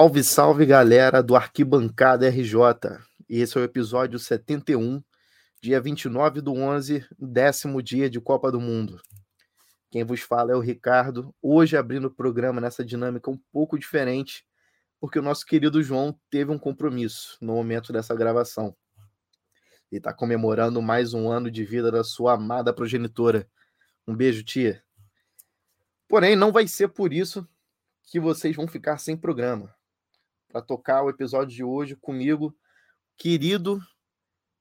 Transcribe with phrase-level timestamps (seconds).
[0.00, 2.56] Salve, salve galera do Arquibancada RJ.
[3.28, 5.02] Esse é o episódio 71,
[5.60, 8.98] dia 29 do 11, décimo dia de Copa do Mundo.
[9.90, 14.42] Quem vos fala é o Ricardo, hoje abrindo o programa nessa dinâmica um pouco diferente,
[14.98, 18.74] porque o nosso querido João teve um compromisso no momento dessa gravação.
[19.92, 23.46] E está comemorando mais um ano de vida da sua amada progenitora.
[24.08, 24.82] Um beijo, tia.
[26.08, 27.46] Porém, não vai ser por isso
[28.04, 29.78] que vocês vão ficar sem programa.
[30.50, 32.52] Para tocar o episódio de hoje comigo,
[33.16, 33.80] querido,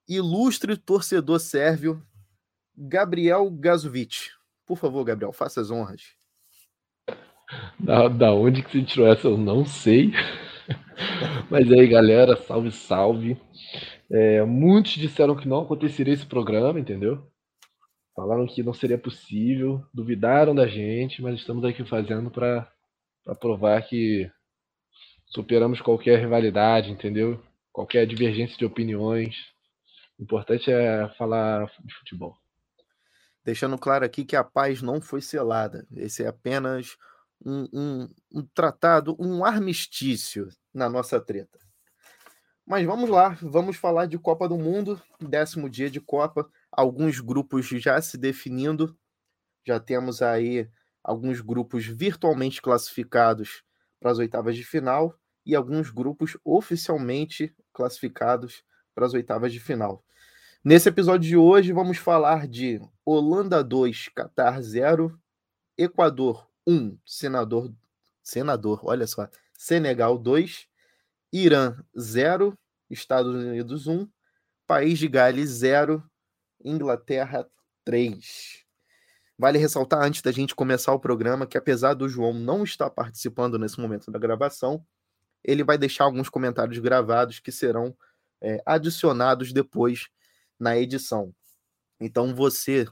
[0.08, 2.06] ilustre torcedor sérvio,
[2.78, 4.30] Gabriel Gazovic.
[4.68, 6.16] Por favor, Gabriel, faça as honras.
[7.80, 9.28] Da, da onde que você tirou essa?
[9.28, 10.12] Eu não sei.
[11.50, 13.42] Mas aí, galera, salve, salve.
[14.12, 17.28] É, muitos disseram que não aconteceria esse programa, entendeu?
[18.16, 22.70] Falaram que não seria possível, duvidaram da gente, mas estamos aqui fazendo para
[23.40, 24.30] provar que
[25.30, 27.42] superamos qualquer rivalidade, entendeu?
[27.72, 29.36] Qualquer divergência de opiniões.
[30.18, 32.36] O importante é falar de futebol.
[33.46, 35.88] Deixando claro aqui que a paz não foi selada.
[35.96, 36.98] Esse é apenas
[37.46, 41.58] um, um, um tratado, um armistício na nossa treta.
[42.66, 47.68] Mas vamos lá, vamos falar de Copa do Mundo, décimo dia de Copa, alguns grupos
[47.68, 48.96] já se definindo,
[49.66, 50.70] já temos aí
[51.04, 53.64] alguns grupos virtualmente classificados
[54.00, 60.04] para as oitavas de final e alguns grupos oficialmente classificados para as oitavas de final.
[60.64, 65.18] Nesse episódio de hoje, vamos falar de Holanda 2, Qatar 0,
[65.78, 67.74] Equador 1, Senador,
[68.22, 70.68] Senador, olha só, Senegal 2,
[71.32, 72.58] Irã 0,
[72.90, 74.08] Estados Unidos 1,
[74.68, 76.04] País de Gales 0,
[76.64, 77.50] Inglaterra
[77.86, 78.69] 3.
[79.40, 83.58] Vale ressaltar antes da gente começar o programa que, apesar do João não estar participando
[83.58, 84.86] nesse momento da gravação,
[85.42, 87.96] ele vai deixar alguns comentários gravados que serão
[88.42, 90.10] é, adicionados depois
[90.60, 91.34] na edição.
[92.02, 92.86] Então, você,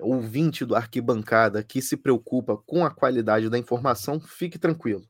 [0.00, 5.08] ouvinte do Arquibancada, que se preocupa com a qualidade da informação, fique tranquilo.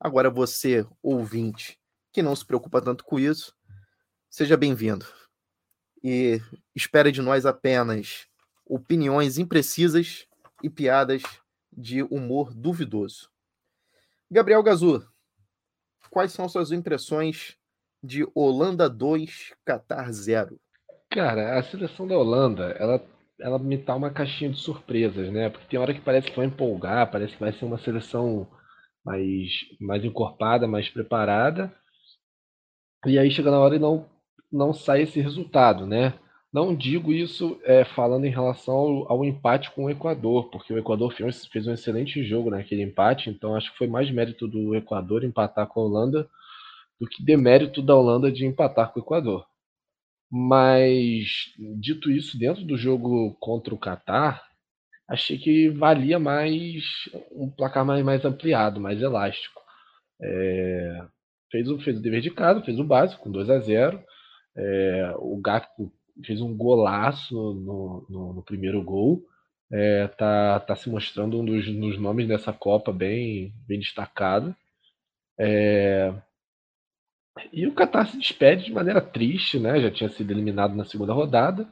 [0.00, 1.78] Agora, você, ouvinte,
[2.10, 3.54] que não se preocupa tanto com isso,
[4.30, 5.04] seja bem-vindo.
[6.02, 6.40] E
[6.74, 8.26] espere de nós apenas
[8.66, 10.26] opiniões imprecisas
[10.62, 11.22] e piadas
[11.72, 13.30] de humor duvidoso.
[14.30, 15.06] Gabriel Gazu,
[16.10, 17.56] quais são suas impressões
[18.02, 20.58] de Holanda 2, Qatar 0?
[21.10, 23.04] Cara, a seleção da Holanda, ela,
[23.40, 25.50] ela me dá uma caixinha de surpresas, né?
[25.50, 28.48] Porque tem hora que parece que vai empolgar, parece que vai ser uma seleção
[29.04, 29.50] mais,
[29.80, 31.72] mais encorpada, mais preparada.
[33.06, 34.08] E aí chega na hora e não,
[34.50, 36.14] não sai esse resultado, né?
[36.54, 40.78] Não digo isso é, falando em relação ao, ao, empate com o Equador, porque o
[40.78, 45.24] Equador fez, um excelente jogo naquele empate, então acho que foi mais mérito do Equador
[45.24, 46.30] empatar com a Holanda
[47.00, 49.44] do que demérito da Holanda de empatar com o Equador.
[50.30, 54.48] Mas, dito isso, dentro do jogo contra o Catar,
[55.08, 56.84] achei que valia mais
[57.32, 59.60] um placar mais, mais ampliado, mais elástico.
[60.22, 61.04] É,
[61.50, 64.00] fez, o, fez o dever de casa, fez o básico, com 2 a 0
[64.56, 65.92] é, O Gakpo
[66.24, 69.22] fez um golaço no, no, no primeiro gol.
[69.72, 74.54] É, tá, tá se mostrando um dos, dos nomes dessa Copa bem, bem destacado.
[75.38, 76.14] É,
[77.52, 79.80] e o Qatar se despede de maneira triste, né?
[79.80, 81.68] Já tinha sido eliminado na segunda rodada.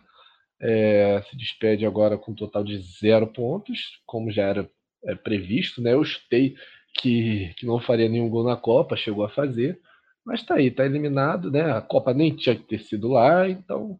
[0.61, 4.71] É, se despede agora com um total de zero pontos, como já era
[5.05, 5.93] é, previsto, né?
[5.95, 6.55] Eu chutei
[6.95, 9.81] que, que não faria nenhum gol na Copa, chegou a fazer,
[10.25, 11.73] mas tá aí, tá eliminado, né?
[11.73, 13.99] A Copa nem tinha que ter sido lá, então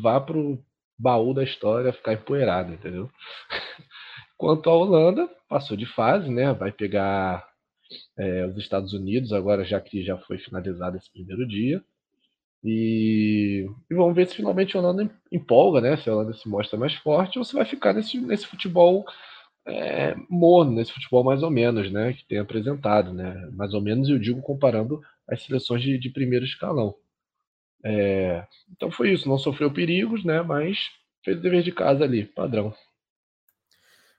[0.00, 0.62] vá pro
[0.98, 3.10] baú da história ficar empoeirado, entendeu?
[4.36, 6.52] Quanto à Holanda, passou de fase, né?
[6.52, 7.46] Vai pegar
[8.18, 11.82] é, os Estados Unidos agora, já que já foi finalizado esse primeiro dia.
[12.64, 15.96] E, e, vamos ver se finalmente a Holanda empolga, né?
[15.96, 19.04] Se a Holanda se mostra mais forte ou se vai ficar nesse, nesse futebol
[19.66, 22.12] é, morno, nesse futebol mais ou menos, né?
[22.12, 23.48] Que tem apresentado, né?
[23.52, 26.94] Mais ou menos, eu digo, comparando as seleções de, de primeiro escalão.
[27.84, 30.42] É, então foi isso, não sofreu perigos, né?
[30.42, 30.78] Mas
[31.24, 32.74] fez o dever de casa ali, padrão.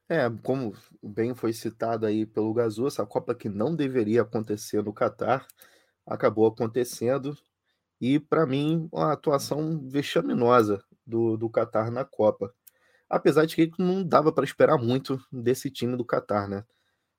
[0.10, 0.74] É, como
[1.04, 5.46] bem foi citado aí pelo Gazu, essa Copa que não deveria acontecer no Catar
[6.06, 7.38] acabou acontecendo
[8.00, 12.54] e para mim uma atuação vexaminosa do, do Catar na Copa.
[13.10, 16.66] Apesar de que não dava para esperar muito desse time do Catar, né?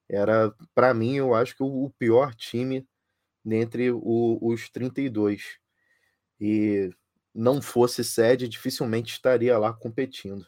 [0.08, 2.86] Era, para mim, eu acho que o, pior time
[3.44, 5.58] dentre o, os 32
[6.40, 6.90] e
[7.34, 10.46] não fosse sede, dificilmente estaria lá competindo.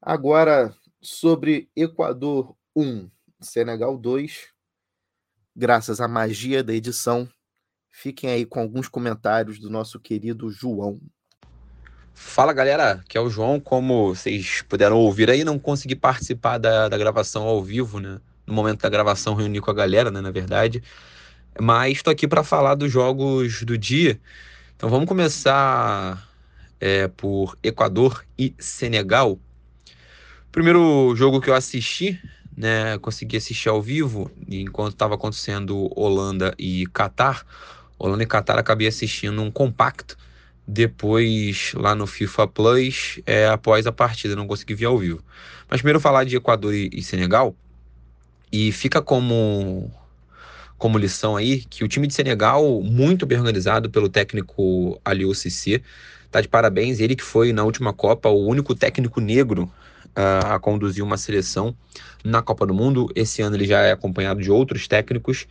[0.00, 3.10] Agora, sobre Equador 1,
[3.40, 4.48] Senegal 2.
[5.54, 7.28] graças à magia da edição.
[7.90, 11.00] Fiquem aí com alguns comentários do nosso querido João.
[12.14, 13.58] Fala galera, que é o João.
[13.58, 18.20] Como vocês puderam ouvir aí, não consegui participar da, da gravação ao vivo, né?
[18.46, 20.20] No momento da gravação, reuni com a galera, né?
[20.20, 20.82] Na verdade.
[21.58, 24.20] Mas estou aqui para falar dos jogos do dia.
[24.76, 26.28] Então vamos começar
[26.80, 29.38] é, por Equador e Senegal.
[30.52, 32.20] Primeiro jogo que eu assisti,
[32.56, 32.98] né?
[32.98, 37.44] Consegui assistir ao vivo enquanto estava acontecendo Holanda e Catar.
[37.98, 40.16] Holanda e Catar acabei assistindo um compacto
[40.66, 45.22] depois lá no FIFA Plus é, após a partida, não consegui ver ao vivo.
[45.68, 47.54] Mas primeiro falar de Equador e, e, Senegal
[48.52, 49.92] e fica como
[50.80, 55.82] como lição aí que o time de Senegal muito bem organizado pelo técnico Aliou Cissé
[56.30, 59.70] tá de parabéns ele que foi na última Copa o único técnico negro
[60.16, 61.76] uh, a conduzir uma seleção
[62.24, 63.10] na Copa do Mundo.
[63.14, 65.46] Esse ano ele já é acompanhado de outros técnicos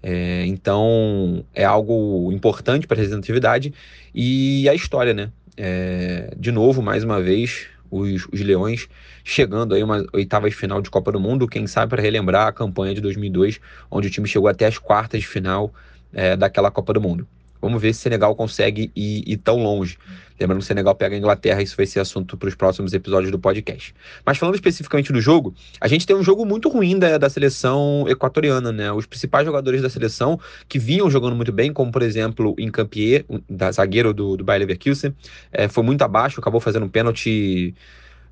[0.00, 3.74] é, então é algo importante para a representatividade
[4.14, 5.32] e a história, né?
[5.56, 8.88] É, de novo, mais uma vez, os, os Leões
[9.24, 12.52] chegando aí uma oitava de final de Copa do Mundo, quem sabe para relembrar a
[12.52, 15.72] campanha de 2002, onde o time chegou até as quartas de final
[16.12, 17.26] é, daquela Copa do Mundo.
[17.60, 19.98] Vamos ver se o Senegal consegue ir, ir tão longe.
[20.40, 23.32] Lembrando que o Senegal pega a Inglaterra, isso vai ser assunto para os próximos episódios
[23.32, 23.94] do podcast.
[24.24, 28.04] Mas falando especificamente do jogo, a gente tem um jogo muito ruim da, da seleção
[28.08, 28.92] equatoriana, né?
[28.92, 30.38] Os principais jogadores da seleção
[30.68, 34.60] que vinham jogando muito bem, como por exemplo o Incampier, da zagueiro do, do Bayer
[34.60, 35.12] Leverkusen,
[35.50, 37.74] é, foi muito abaixo, acabou fazendo um pênalti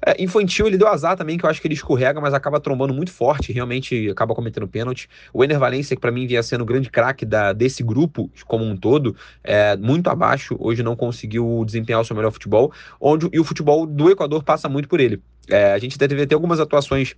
[0.04, 2.92] é, infantil, ele deu azar também, que eu acho que ele escorrega, mas acaba trombando
[2.92, 5.08] muito forte, realmente acaba cometendo pênalti.
[5.32, 7.26] O Ener Valencia, que para mim vinha sendo o grande craque
[7.56, 12.30] desse grupo como um todo, é muito abaixo, hoje não conseguiu desempenhar o seu melhor
[12.30, 15.20] futebol, onde e o futebol do Equador passa muito por ele.
[15.48, 17.14] É, a gente deve ter algumas atuações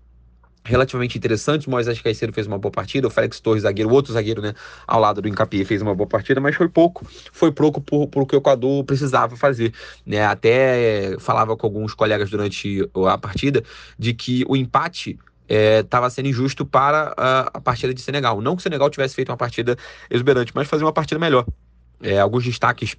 [0.68, 1.66] relativamente interessantes.
[1.66, 4.54] Moisés Caicedo fez uma boa partida, o Félix Torres, zagueiro, outro zagueiro, né,
[4.86, 8.26] ao lado do Incapié, fez uma boa partida, mas foi pouco, foi pouco por, por
[8.26, 9.72] que o Equador precisava fazer.
[10.06, 10.24] Né?
[10.24, 13.64] Até falava com alguns colegas durante a partida
[13.98, 15.18] de que o empate
[15.48, 18.40] estava é, sendo injusto para a, a, partida de Senegal.
[18.42, 19.76] Não que o Senegal tivesse feito uma partida
[20.10, 21.46] exuberante, mas fazer uma partida melhor.
[22.00, 22.94] É, alguns destaques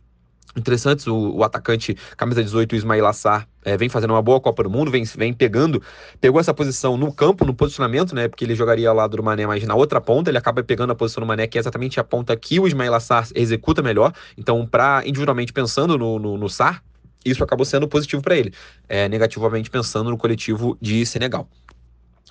[0.55, 1.07] interessantes.
[1.07, 4.89] O, o, atacante, camisa 18, Ismail Assar, é, vem fazendo uma boa Copa do Mundo,
[4.89, 5.81] vem, vem pegando,
[6.19, 8.27] pegou essa posição no campo, no posicionamento, né?
[8.27, 10.95] Porque ele jogaria ao lado do Mané, mas na outra ponta, ele acaba pegando a
[10.95, 14.13] posição do Mané, que é exatamente a ponta que o Ismail Assar executa melhor.
[14.37, 16.83] Então, para individualmente pensando no, no, no SAR,
[17.25, 18.53] isso acabou sendo positivo para ele,
[18.87, 21.49] é, negativamente pensando no coletivo de Senegal.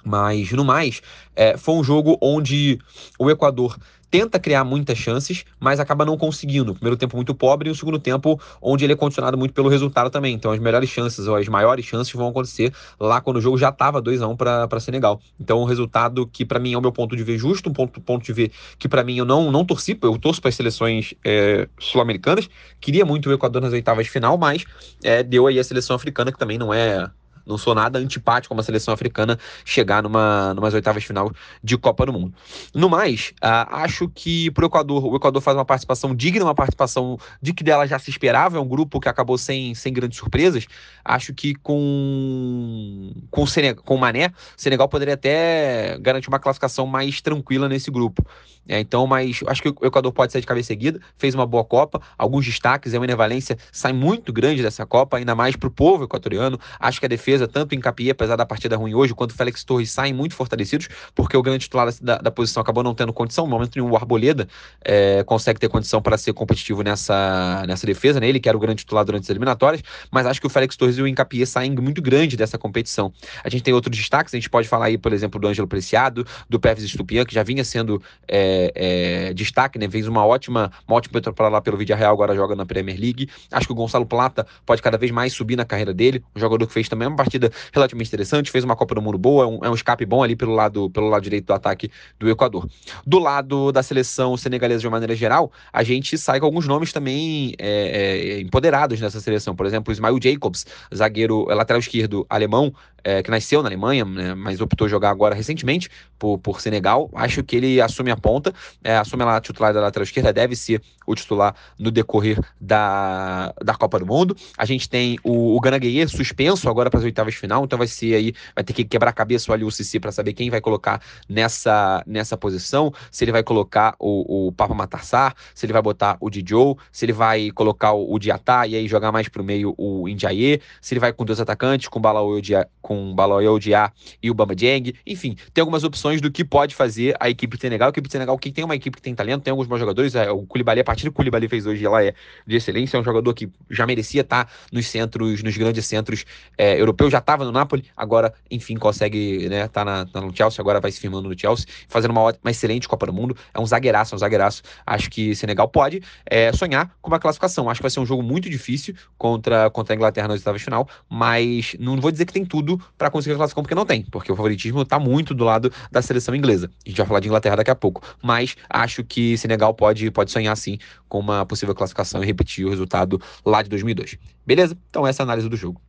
[0.04, 1.02] Mas, no mais,
[1.34, 2.78] é, foi um jogo onde
[3.18, 3.76] o Equador
[4.10, 6.72] tenta criar muitas chances, mas acaba não conseguindo.
[6.72, 9.68] O primeiro tempo muito pobre e o segundo tempo onde ele é condicionado muito pelo
[9.68, 10.34] resultado também.
[10.34, 13.68] Então as melhores chances ou as maiores chances vão acontecer lá quando o jogo já
[13.68, 15.20] estava 2 a 1 para Senegal.
[15.38, 18.00] Então um resultado que para mim é o meu ponto de ver justo, um ponto,
[18.00, 21.14] ponto de ver que para mim eu não, não torci, eu torço para as seleções
[21.24, 22.48] é, sul-americanas.
[22.80, 24.64] Queria muito o Equador nas oitavas de final, mas
[25.02, 27.10] é, deu aí a seleção africana que também não é
[27.48, 31.32] não sou nada antipático a uma seleção africana chegar numa numas oitavas de final
[31.62, 32.34] de Copa do Mundo.
[32.74, 37.18] No mais, uh, acho que pro Equador, o Equador faz uma participação digna, uma participação
[37.40, 40.66] de que dela já se esperava, é um grupo que acabou sem, sem grandes surpresas.
[41.04, 46.86] Acho que com com, Senegal, com o Mané, o Senegal poderia até garantir uma classificação
[46.86, 48.24] mais tranquila nesse grupo.
[48.68, 51.64] É, então, mas acho que o Equador pode sair de cabeça seguida, fez uma boa
[51.64, 56.04] Copa, alguns destaques, a Valência sai muito grande dessa Copa, ainda mais para o povo
[56.04, 56.60] equatoriano.
[56.78, 59.64] Acho que a defesa, tanto em Capié, apesar da partida ruim hoje, quanto o Félix
[59.64, 63.46] Torres saem muito fortalecidos, porque o grande titular da, da posição acabou não tendo condição.
[63.46, 64.46] No momento nenhum, o Arboleda
[64.84, 68.28] é, consegue ter condição para ser competitivo nessa, nessa defesa, né?
[68.28, 70.98] ele que era o grande titular durante as eliminatórias, mas acho que o Félix Torres
[70.98, 73.10] e o Encapié saem muito grande dessa competição.
[73.42, 76.26] A gente tem outros destaques, a gente pode falar aí, por exemplo, do Ângelo Preciado,
[76.48, 78.02] do Pérez Estupian, que já vinha sendo.
[78.26, 79.88] É, é, destaque, né?
[79.88, 83.28] Fez uma ótima, uma ótima temporada lá pelo Vídeo Real, agora joga na Premier League.
[83.50, 86.22] Acho que o Gonçalo Plata pode cada vez mais subir na carreira dele.
[86.34, 89.44] Um jogador que fez também uma partida relativamente interessante, fez uma Copa do Mundo boa,
[89.44, 92.28] é um, é um escape bom ali pelo lado, pelo lado direito do ataque do
[92.28, 92.68] Equador.
[93.06, 97.54] Do lado da seleção senegalesa de maneira geral, a gente sai com alguns nomes também
[97.58, 99.54] é, é, empoderados nessa seleção.
[99.54, 102.72] Por exemplo, Ismail Jacobs, zagueiro lateral esquerdo alemão,
[103.04, 105.88] é, que nasceu na Alemanha, né, mas optou jogar agora recentemente
[106.18, 107.08] por, por Senegal.
[107.14, 108.47] Acho que ele assume a ponta,
[108.82, 113.74] é, assume a titular da lateral esquerda, deve ser o titular no decorrer da, da
[113.74, 114.36] Copa do Mundo.
[114.56, 117.78] A gente tem o, o Gana Gueye suspenso agora para as oitavas de final, então
[117.78, 120.50] vai ser aí, vai ter que quebrar a cabeça o Ali Cici para saber quem
[120.50, 125.72] vai colocar nessa, nessa posição, se ele vai colocar o, o Papa Matassar, se ele
[125.72, 129.28] vai botar o Didio, se ele vai colocar o, o Diatá e aí jogar mais
[129.28, 132.40] para o meio o Indiaye, se ele vai com dois atacantes, com o o
[132.80, 133.14] com
[133.60, 134.94] Dia e o Bamba Dieng.
[135.06, 137.88] Enfim, tem algumas opções do que pode fazer a equipe Senegal.
[137.88, 140.14] A equipe de Senegal que tem uma equipe que tem talento, tem alguns bons jogadores.
[140.14, 142.14] É, o Koulibaly, a partir do que o Koulibaly fez hoje, ela é
[142.46, 142.96] de excelência.
[142.96, 146.24] É um jogador que já merecia estar nos centros, nos grandes centros
[146.56, 147.10] é, europeus.
[147.10, 150.92] Já estava no Napoli, agora, enfim, consegue né, tá, na, tá no Chelsea, agora vai
[150.92, 153.36] se firmando no Chelsea, fazendo uma, uma excelente Copa do Mundo.
[153.54, 154.62] É um zagueiraço, é um zagueiraço.
[154.86, 157.70] Acho que Senegal pode é, sonhar com uma classificação.
[157.70, 160.64] Acho que vai ser um jogo muito difícil contra, contra a Inglaterra nas oitavas de
[160.64, 164.04] final, mas não vou dizer que tem tudo para conseguir a classificação, porque não tem,
[164.04, 166.70] porque o favoritismo está muito do lado da seleção inglesa.
[166.84, 170.30] A gente vai falar de Inglaterra daqui a pouco, mas acho que Senegal pode, pode
[170.30, 174.18] sonhar sim com uma possível classificação e repetir o resultado lá de 2002.
[174.46, 174.76] Beleza?
[174.90, 175.80] Então essa é a análise do jogo.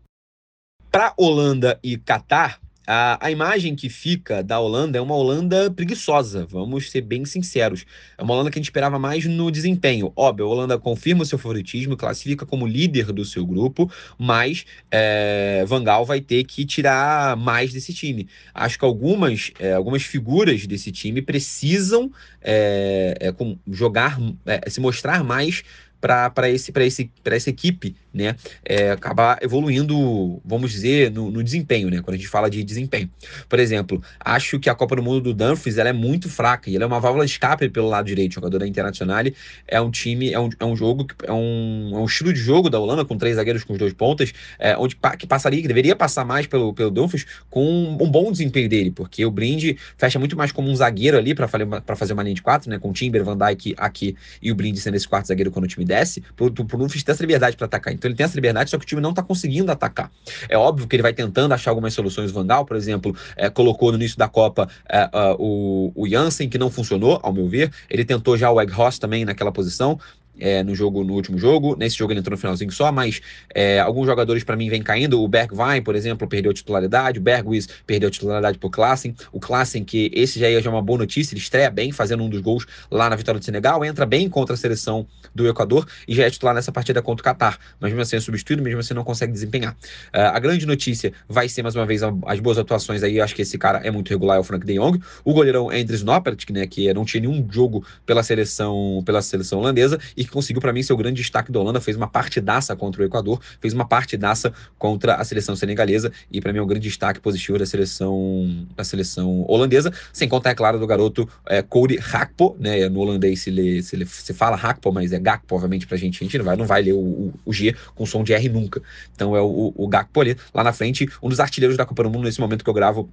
[0.92, 2.60] Para Holanda e Catar,
[2.92, 7.86] a, a imagem que fica da Holanda é uma Holanda preguiçosa, vamos ser bem sinceros.
[8.18, 10.12] É uma Holanda que a gente esperava mais no desempenho.
[10.16, 15.64] Óbvio, a Holanda confirma o seu favoritismo, classifica como líder do seu grupo, mas é,
[15.68, 18.28] Van Gaal vai ter que tirar mais desse time.
[18.56, 24.82] Acho que algumas, é, algumas figuras desse time precisam é, é com, jogar, é, se
[24.82, 25.64] mostrar mais
[26.00, 32.02] para esse, esse, essa equipe né, é, acabar evoluindo, vamos dizer, no, no, desempenho, né,
[32.02, 33.10] quando a gente fala de desempenho.
[33.48, 36.76] Por exemplo, acho que a Copa do Mundo do Dumfries ela é muito fraca e
[36.76, 38.32] ela é uma válvula de escape pelo lado direito.
[38.32, 39.24] O jogador da Internacional
[39.68, 42.70] é um time, é um, é um jogo, é um, é um estilo de jogo
[42.70, 45.96] da Holanda com três zagueiros com os dois pontas, é, onde que passaria, que deveria
[45.96, 50.38] passar mais pelo, pelo Dumfries com um bom desempenho dele, porque o Blind fecha muito
[50.38, 53.38] mais como um zagueiro ali para fazer uma linha de quatro, né, com Timber, Van
[53.38, 56.78] Dijk aqui e o Blind sendo esse quarto zagueiro quando o time desce, pro, pro
[56.78, 57.94] Dumfries ter essa liberdade para atacar.
[57.94, 60.10] Então ele tem essa liberdade, só que o time não está conseguindo atacar.
[60.48, 62.32] É óbvio que ele vai tentando achar algumas soluções.
[62.32, 66.58] Vandal, por exemplo, é, colocou no início da Copa é, uh, o, o Jansen, que
[66.58, 67.72] não funcionou, ao meu ver.
[67.90, 70.00] Ele tentou já o Egg Ross também naquela posição
[70.40, 71.76] é, no jogo no último jogo.
[71.78, 73.22] Nesse jogo ele entrou no finalzinho só, mas
[73.54, 75.22] é, alguns jogadores para mim vêm caindo.
[75.22, 77.20] O Bergwijn, por exemplo, perdeu a titularidade.
[77.20, 79.16] O Bergwijn perdeu a titularidade pro Klassen.
[79.32, 82.42] O Klassen, que esse já é uma boa notícia, ele estreia bem, fazendo um dos
[82.42, 86.26] gols lá na vitória do Senegal, entra bem contra a seleção do Equador e já
[86.26, 87.60] é titular nessa partida contra o Qatar.
[87.80, 89.74] Mas mesmo assim é substituído, mesmo assim não consegue desempenhar.
[90.14, 93.18] Uh, a grande notícia vai ser, mais uma vez, as boas atuações aí.
[93.18, 95.00] Eu acho que esse cara é muito regular, é o Frank de Jong.
[95.24, 100.00] O goleirão Andres Noppert, né, que não tinha nenhum jogo pela seleção, pela seleção holandesa
[100.16, 101.82] e que conseguiu, para mim, ser o grande destaque da Holanda.
[101.82, 106.52] Fez uma partidaça contra o Equador, fez uma partidaça contra a seleção senegalesa e, para
[106.54, 109.92] mim, é um grande destaque positivo da seleção, da seleção holandesa.
[110.14, 112.88] Sem contar, é claro, do garoto é, Cody Hakpo, né?
[112.90, 116.22] No holandês se, lê, se, lê, se fala Hakpo, mas é Gakpo, obviamente, pra gente.
[116.22, 118.50] A gente não vai, não vai ler o, o, o G com som de R
[118.50, 118.82] nunca.
[119.16, 122.10] Então é o, o Gakpo ali, lá na frente, um dos artilheiros da Copa do
[122.10, 123.10] Mundo nesse momento que eu gravo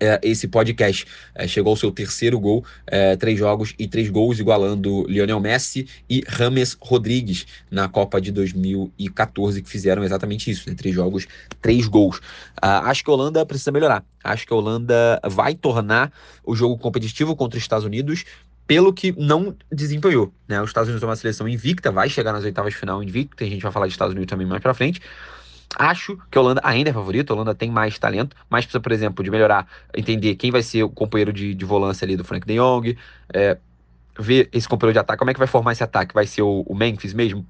[0.00, 1.06] é, esse podcast.
[1.34, 5.88] É, chegou ao seu terceiro gol, é, três jogos e três gols, igualando Lionel Messi
[6.08, 10.74] e Rames Rodrigues na Copa de 2014, que fizeram exatamente isso, né?
[10.74, 11.26] três jogos,
[11.60, 12.18] três gols.
[12.62, 14.04] Uh, acho que a Holanda precisa melhorar.
[14.22, 16.12] Acho que a Holanda vai tornar
[16.44, 18.24] o jogo competitivo contra os Estados Unidos
[18.66, 20.32] pelo que não desempenhou.
[20.48, 20.60] Né?
[20.62, 23.46] Os Estados Unidos é uma seleção invicta, vai chegar nas oitavas de final invicta, a
[23.46, 25.00] gente vai falar de Estados Unidos também mais pra frente,
[25.78, 28.92] Acho que a Holanda ainda é favorita, a Holanda tem mais talento, mas precisa, por
[28.92, 32.46] exemplo, de melhorar, entender quem vai ser o companheiro de, de volância ali do Frank
[32.46, 32.96] de Jong,
[33.32, 33.58] é,
[34.18, 36.14] ver esse companheiro de ataque, como é que vai formar esse ataque?
[36.14, 37.46] Vai ser o, o Memphis mesmo?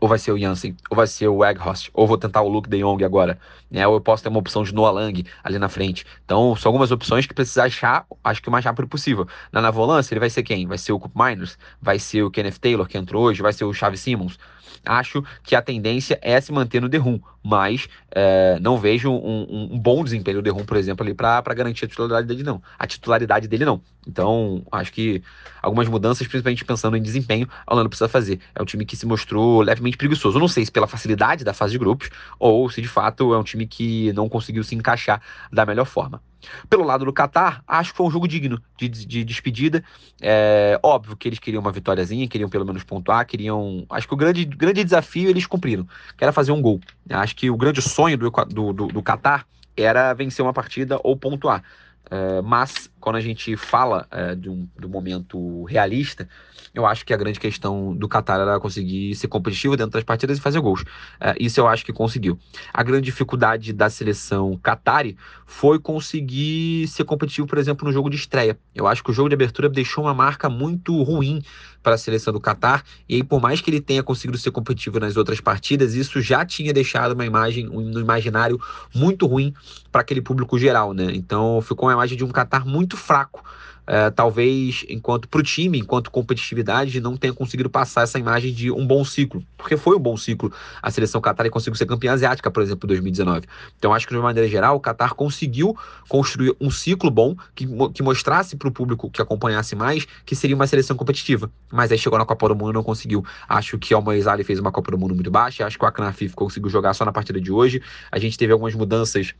[0.00, 0.76] Ou vai ser o Jansen?
[0.90, 1.88] Ou vai ser o Egghorst?
[1.94, 3.38] Ou vou tentar o Luke de Jong agora?
[3.74, 3.84] Né?
[3.88, 6.06] Ou eu posso ter uma opção de Noah Lang ali na frente.
[6.24, 9.26] Então, são algumas opções que precisa achar, acho que o mais rápido possível.
[9.50, 10.64] Na, na volância, ele vai ser quem?
[10.64, 11.58] Vai ser o Coop Miners?
[11.82, 13.42] Vai ser o Kenneth Taylor, que entrou hoje?
[13.42, 14.38] Vai ser o Chaves Simmons?
[14.86, 19.68] Acho que a tendência é se manter no Derrum, mas é, não vejo um, um,
[19.72, 22.62] um, bom desempenho do Derrum, por exemplo, ali para garantir a titularidade dele, não.
[22.78, 23.80] A titularidade dele, não.
[24.06, 25.22] Então, acho que
[25.62, 28.38] algumas mudanças, principalmente pensando em desempenho, a Holanda precisa fazer.
[28.54, 30.36] É um time que se mostrou levemente preguiçoso.
[30.36, 33.38] Eu não sei se pela facilidade da fase de grupos ou se de fato é
[33.38, 35.20] um time que não conseguiu se encaixar
[35.52, 36.22] da melhor forma.
[36.68, 39.82] Pelo lado do Qatar, acho que foi um jogo digno de, de despedida.
[40.20, 43.86] É, óbvio que eles queriam uma vitóriazinha, queriam pelo menos pontuar, queriam.
[43.88, 46.80] Acho que o grande, grande desafio eles cumpriram, que era fazer um gol.
[47.08, 51.16] Acho que o grande sonho do, do, do, do Qatar era vencer uma partida ou
[51.16, 51.62] pontuar.
[52.10, 56.26] É, mas quando a gente fala é, de um, do momento realista,
[56.72, 60.38] eu acho que a grande questão do Qatar era conseguir ser competitivo dentro das partidas
[60.38, 60.82] e fazer gols.
[61.20, 62.38] É, isso eu acho que conseguiu.
[62.72, 68.16] A grande dificuldade da seleção Qatari foi conseguir ser competitivo, por exemplo, no jogo de
[68.16, 68.58] estreia.
[68.74, 71.42] Eu acho que o jogo de abertura deixou uma marca muito ruim
[71.82, 74.98] para a seleção do Qatar, e aí, por mais que ele tenha conseguido ser competitivo
[74.98, 78.58] nas outras partidas, isso já tinha deixado uma imagem, um imaginário
[78.94, 79.52] muito ruim
[79.92, 81.12] para aquele público geral, né?
[81.12, 83.42] Então ficou uma imagem de um Qatar muito muito fraco
[83.86, 88.70] é, talvez, enquanto para o time, enquanto competitividade, não tenha conseguido passar essa imagem de
[88.70, 89.44] um bom ciclo.
[89.58, 90.50] Porque foi um bom ciclo
[90.82, 93.46] a seleção Qatar conseguiu ser campeã asiática, por exemplo, em 2019.
[93.78, 95.76] Então, acho que, de uma maneira geral, o Qatar conseguiu
[96.08, 100.56] construir um ciclo bom que, que mostrasse para o público que acompanhasse mais que seria
[100.56, 101.50] uma seleção competitiva.
[101.70, 103.24] Mas aí chegou na Copa do Mundo e não conseguiu.
[103.46, 106.34] Acho que o Almoezali fez uma Copa do Mundo muito baixa, acho que o Aknafif
[106.34, 107.82] conseguiu jogar só na partida de hoje.
[108.10, 109.34] A gente teve algumas mudanças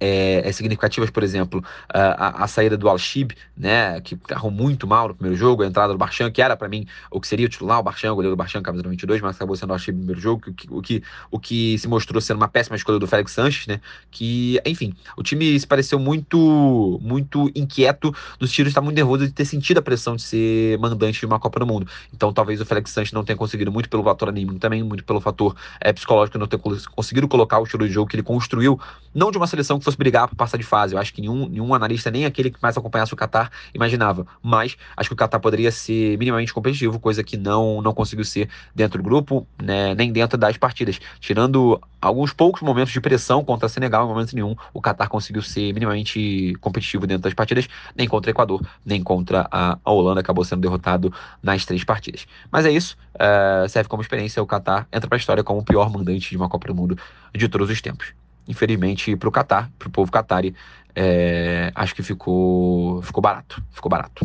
[0.00, 5.08] é, é, significativas, por exemplo, a, a saída do Al-Shib, né, que errou muito mal
[5.08, 7.48] no primeiro jogo, a entrada do Barchan, que era para mim o que seria o
[7.48, 10.00] titular, o Barchan, o goleiro do Barchan, camisa 22, mas acabou sendo o Al-Shib no
[10.00, 13.06] primeiro jogo, o que, o, que, o que se mostrou sendo uma péssima escolha do
[13.06, 18.80] Félix Sanches, né, que, enfim, o time se pareceu muito muito inquieto nos tiros, está
[18.80, 21.86] muito nervoso de ter sentido a pressão de ser mandante de uma Copa do Mundo.
[22.12, 25.20] Então, talvez o Félix Sanches não tenha conseguido muito pelo fator anímico também, muito pelo
[25.20, 28.78] fator é, psicológico, não ter conseguido colocar o estilo de jogo que ele construiu,
[29.14, 30.94] não de uma seleção que fosse brigar para passar de fase.
[30.94, 34.26] Eu acho que nenhum, nenhum analista, nem aquele que mais acompanhasse o Qatar, imaginava.
[34.42, 38.48] Mas acho que o Qatar poderia ser minimamente competitivo, coisa que não, não conseguiu ser
[38.74, 41.00] dentro do grupo, né, nem dentro das partidas.
[41.20, 45.72] Tirando alguns poucos momentos de pressão contra Senegal, em momento nenhum, o Qatar conseguiu ser
[45.72, 50.44] minimamente competitivo dentro das partidas, nem contra o Equador, nem contra a, a Holanda, acabou
[50.44, 51.12] sendo derrotado
[51.42, 52.26] nas três partidas.
[52.50, 54.42] Mas é isso, uh, serve como experiência.
[54.42, 56.98] O Qatar entra para a história como o pior mandante de uma Copa do Mundo
[57.34, 58.14] de todos os tempos
[58.46, 60.54] infelizmente, para o Qatar, para o povo qatari,
[60.94, 63.62] é, acho que ficou, ficou barato.
[63.70, 64.24] Ficou barato.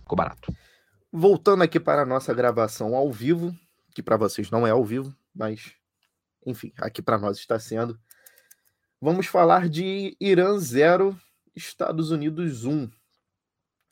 [0.00, 0.54] Ficou barato.
[1.10, 3.54] Voltando aqui para a nossa gravação ao vivo,
[3.94, 5.72] que para vocês não é ao vivo, mas
[6.44, 7.98] enfim, aqui para nós está sendo.
[9.00, 11.18] Vamos falar de Irã 0,
[11.54, 12.90] Estados Unidos 1.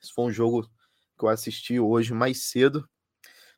[0.02, 0.68] Esse foi um jogo
[1.18, 2.88] que eu assisti hoje mais cedo.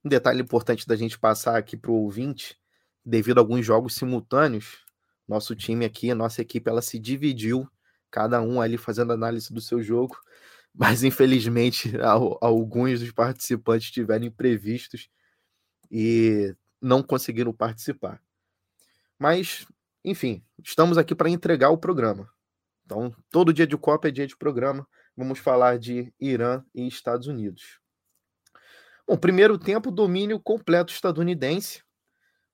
[0.04, 2.56] Um detalhe importante da gente passar aqui para o ouvinte,
[3.04, 4.81] devido a alguns jogos simultâneos,
[5.32, 7.68] nosso time aqui, a nossa equipe, ela se dividiu,
[8.10, 10.16] cada um ali fazendo análise do seu jogo,
[10.74, 11.92] mas infelizmente
[12.40, 15.08] alguns dos participantes tiveram imprevistos
[15.90, 18.20] e não conseguiram participar.
[19.18, 19.66] Mas,
[20.04, 22.28] enfim, estamos aqui para entregar o programa.
[22.84, 24.86] Então, todo dia de Copa é dia de programa.
[25.16, 27.78] Vamos falar de Irã e Estados Unidos.
[29.06, 31.82] Bom, primeiro tempo, domínio completo estadunidense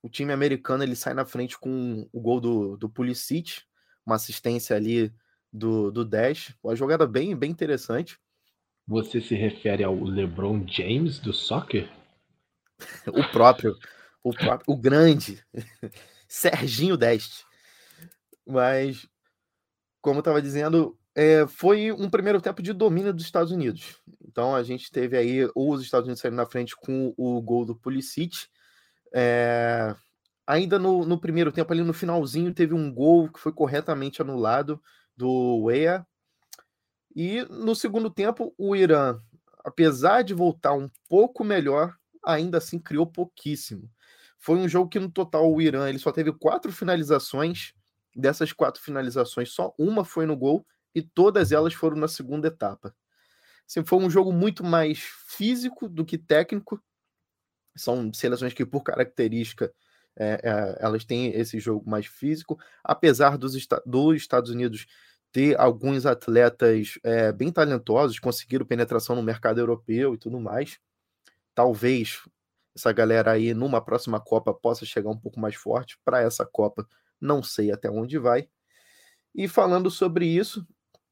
[0.02, 3.62] o time americano ele sai na frente com o gol do, do Pulisic,
[4.06, 5.12] uma assistência ali
[5.52, 8.18] do, do Dash, uma jogada bem, bem interessante.
[8.86, 11.90] Você se refere ao LeBron James do soccer?
[13.08, 13.76] o próprio,
[14.22, 15.44] o próprio, o grande
[16.28, 17.44] Serginho Deste.
[18.46, 19.06] Mas,
[20.00, 24.00] como eu estava dizendo, é, foi um primeiro tempo de domínio dos Estados Unidos.
[24.26, 27.76] Então a gente teve aí os Estados Unidos saindo na frente com o gol do
[27.76, 28.46] Pulisic
[29.14, 29.94] é,
[30.46, 34.80] ainda no, no, primeiro tempo, ali no finalzinho, teve um gol que foi corretamente anulado
[35.16, 36.06] do Weah.
[37.14, 39.20] E no segundo tempo, o Irã,
[39.64, 41.94] apesar de voltar um pouco melhor,
[42.24, 43.90] ainda assim criou pouquíssimo.
[44.38, 47.74] Foi um jogo que, no total, o Irã ele só teve quatro finalizações.
[48.14, 52.94] Dessas quatro finalizações, só uma foi no gol e todas elas foram na segunda etapa.
[53.68, 56.82] Assim, foi um jogo muito mais físico do que técnico.
[57.78, 59.72] São seleções que, por característica,
[60.16, 63.54] é, é, elas têm esse jogo mais físico, apesar dos,
[63.86, 64.86] dos Estados Unidos
[65.30, 70.78] ter alguns atletas é, bem talentosos, conseguiram penetração no mercado europeu e tudo mais.
[71.54, 72.22] Talvez
[72.74, 75.98] essa galera aí, numa próxima Copa, possa chegar um pouco mais forte.
[76.04, 76.86] Para essa Copa,
[77.20, 78.48] não sei até onde vai.
[79.34, 80.66] E falando sobre isso,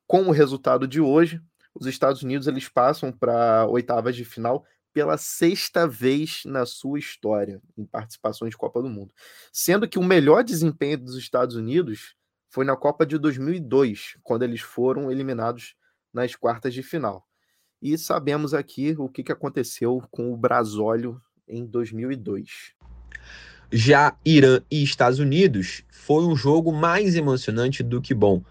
[0.06, 1.40] com o resultado de hoje,
[1.74, 4.64] os Estados Unidos eles passam para oitavas de final
[4.96, 9.12] pela sexta vez na sua história em participações de Copa do Mundo.
[9.52, 12.14] Sendo que o melhor desempenho dos Estados Unidos
[12.48, 15.74] foi na Copa de 2002, quando eles foram eliminados
[16.14, 17.26] nas quartas de final.
[17.82, 22.72] E sabemos aqui o que aconteceu com o Brasólio em 2002.
[23.70, 28.42] Já Irã e Estados Unidos foi um jogo mais emocionante do que bom.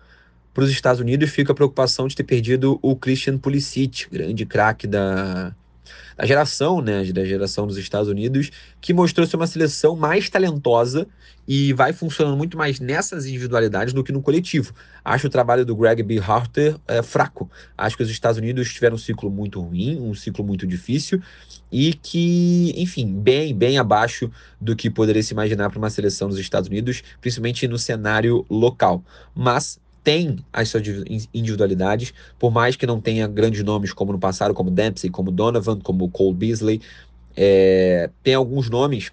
[0.54, 4.86] Para os Estados Unidos fica a preocupação de ter perdido o Christian Pulisic, grande craque
[4.86, 5.56] da,
[6.18, 11.08] da geração, né, da geração dos Estados Unidos, que mostrou ser uma seleção mais talentosa
[11.48, 14.74] e vai funcionando muito mais nessas individualidades do que no coletivo.
[15.04, 16.20] Acho o trabalho do Greg B.
[16.20, 17.50] Harter é, fraco.
[17.78, 21.22] Acho que os Estados Unidos tiveram um ciclo muito ruim, um ciclo muito difícil
[21.72, 26.40] e que, enfim, bem, bem abaixo do que poderia se imaginar para uma seleção dos
[26.40, 29.04] Estados Unidos, principalmente no cenário local.
[29.36, 30.86] Mas tem as suas
[31.34, 35.80] individualidades, por mais que não tenha grandes nomes como no passado, como Dempsey, como Donovan,
[35.80, 36.80] como Cole Beasley,
[37.36, 39.12] é, tem alguns nomes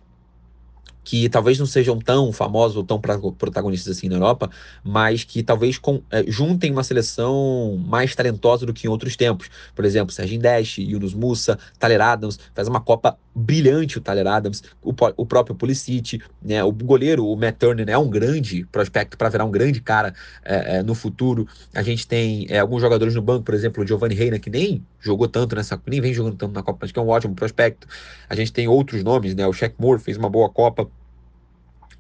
[1.05, 4.51] que talvez não sejam tão famosos ou tão protagonistas assim na Europa,
[4.85, 9.49] mas que talvez com, é, juntem uma seleção mais talentosa do que em outros tempos.
[9.75, 14.63] Por exemplo, Serginho Deste, Yunus Musa, Tyler Adams, faz uma Copa brilhante o Tyler Adams,
[14.83, 19.29] o, o próprio Pulisic, né, o goleiro, o Matt Turner, é um grande prospecto para
[19.29, 21.47] virar um grande cara é, é, no futuro.
[21.75, 24.85] A gente tem é, alguns jogadores no banco, por exemplo, o Giovanni Reina, que nem
[25.01, 27.87] jogou tanto nessa, nem vem jogando tanto na Copa, mas que é um ótimo prospecto.
[28.29, 30.89] A gente tem outros nomes, né, o Shaq Moore fez uma boa Copa,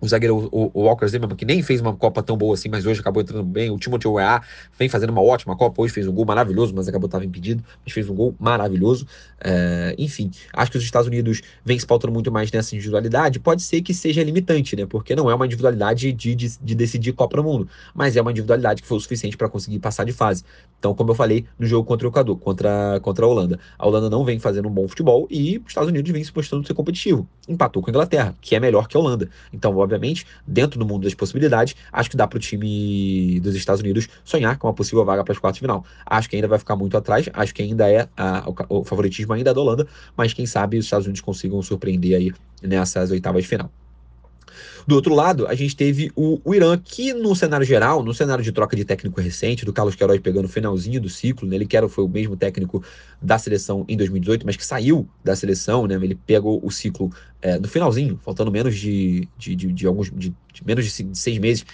[0.02, 2.84] o zagueiro o, o Walker Zimmerman, que nem fez uma Copa tão boa assim, mas
[2.84, 3.70] hoje acabou entrando bem.
[3.70, 4.42] O Timothy Weah
[4.76, 7.94] vem fazendo uma ótima Copa, hoje fez um gol maravilhoso, mas acabou estava impedido, mas
[7.94, 9.06] fez um gol maravilhoso.
[9.40, 13.38] É, enfim, acho que os Estados Unidos vem se pautando muito mais nessa individualidade.
[13.38, 14.86] Pode ser que seja limitante, né?
[14.86, 18.32] Porque não é uma individualidade de, de, de decidir Copa do Mundo, mas é uma
[18.32, 20.42] individualidade que foi o suficiente para conseguir passar de fase.
[20.80, 24.10] Então, como eu falei no jogo contra o Equador, contra, contra a Holanda, a Holanda
[24.10, 27.24] não vem fazendo um bom futebol e os Estados Unidos vem se mostrando ser competitivo.
[27.48, 29.28] Empatou com a Inglaterra, que é melhor que a Holanda.
[29.52, 29.91] Então, obviamente,
[30.46, 34.56] dentro do mundo das possibilidades, acho que dá para o time dos Estados Unidos sonhar
[34.58, 35.84] com uma possível vaga para as quartas de final.
[36.06, 39.32] Acho que ainda vai ficar muito atrás, acho que ainda é a, o, o favoritismo
[39.32, 43.42] ainda é da Holanda, mas quem sabe os Estados Unidos consigam surpreender aí nessas oitavas
[43.42, 43.70] de final.
[44.86, 48.42] Do outro lado, a gente teve o, o, Irã, que no cenário geral, no cenário
[48.42, 51.66] de troca de técnico recente, do Carlos Queiroz pegando o finalzinho do ciclo, né, ele
[51.66, 52.82] que era, foi o mesmo técnico
[53.20, 57.10] da seleção em 2018, mas que saiu da seleção, né, ele pegou o ciclo
[57.40, 61.38] é, no finalzinho, faltando menos de, de, de, de alguns de, de menos de seis
[61.38, 61.64] meses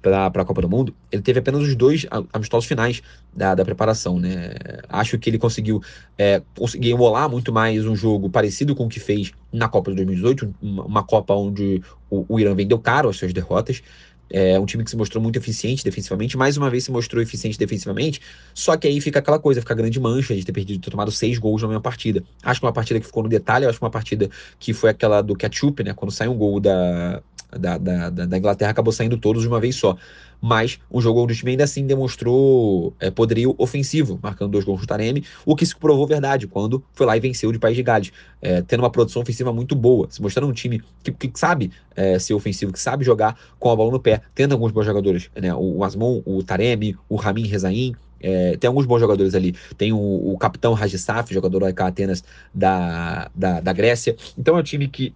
[0.00, 3.02] para a Copa do Mundo, ele teve apenas os dois amistosos finais
[3.34, 4.54] da, da preparação, né?
[4.88, 5.82] Acho que ele conseguiu
[6.16, 9.96] é, conseguir emular muito mais um jogo parecido com o que fez na Copa de
[9.96, 13.82] 2018, uma, uma Copa onde o, o, Irã vendeu caro as suas derrotas.
[14.30, 17.58] É um time que se mostrou muito eficiente defensivamente, mais uma vez se mostrou eficiente
[17.58, 18.20] defensivamente,
[18.52, 21.10] só que aí fica aquela coisa, fica a grande mancha de ter perdido, ter tomado
[21.10, 22.22] seis gols na mesma partida.
[22.42, 25.22] Acho que uma partida que ficou no detalhe, acho que uma partida que foi aquela
[25.22, 25.94] do ketchup, né?
[25.94, 29.76] Quando sai um gol da, da, da, da, Inglaterra acabou saindo todos de uma vez
[29.76, 29.96] só.
[30.40, 34.86] Mas o jogo do time ainda assim demonstrou é, poderio ofensivo, marcando dois gols do
[34.86, 38.12] Taremi, o que se provou verdade quando foi lá e venceu de País de Gales,
[38.40, 42.18] é, tendo uma produção ofensiva muito boa, se mostrando um time que, que sabe é,
[42.20, 45.52] ser ofensivo, que sabe jogar com a bola no pé, tendo alguns bons jogadores, né?
[45.52, 49.54] o, o Asmon, o Taremi, o Ramin Rezaim, é, tem alguns bons jogadores ali.
[49.76, 54.16] Tem o, o capitão Rajisaf, jogador do AEK Atenas da, da, da Grécia.
[54.36, 55.14] Então é um time que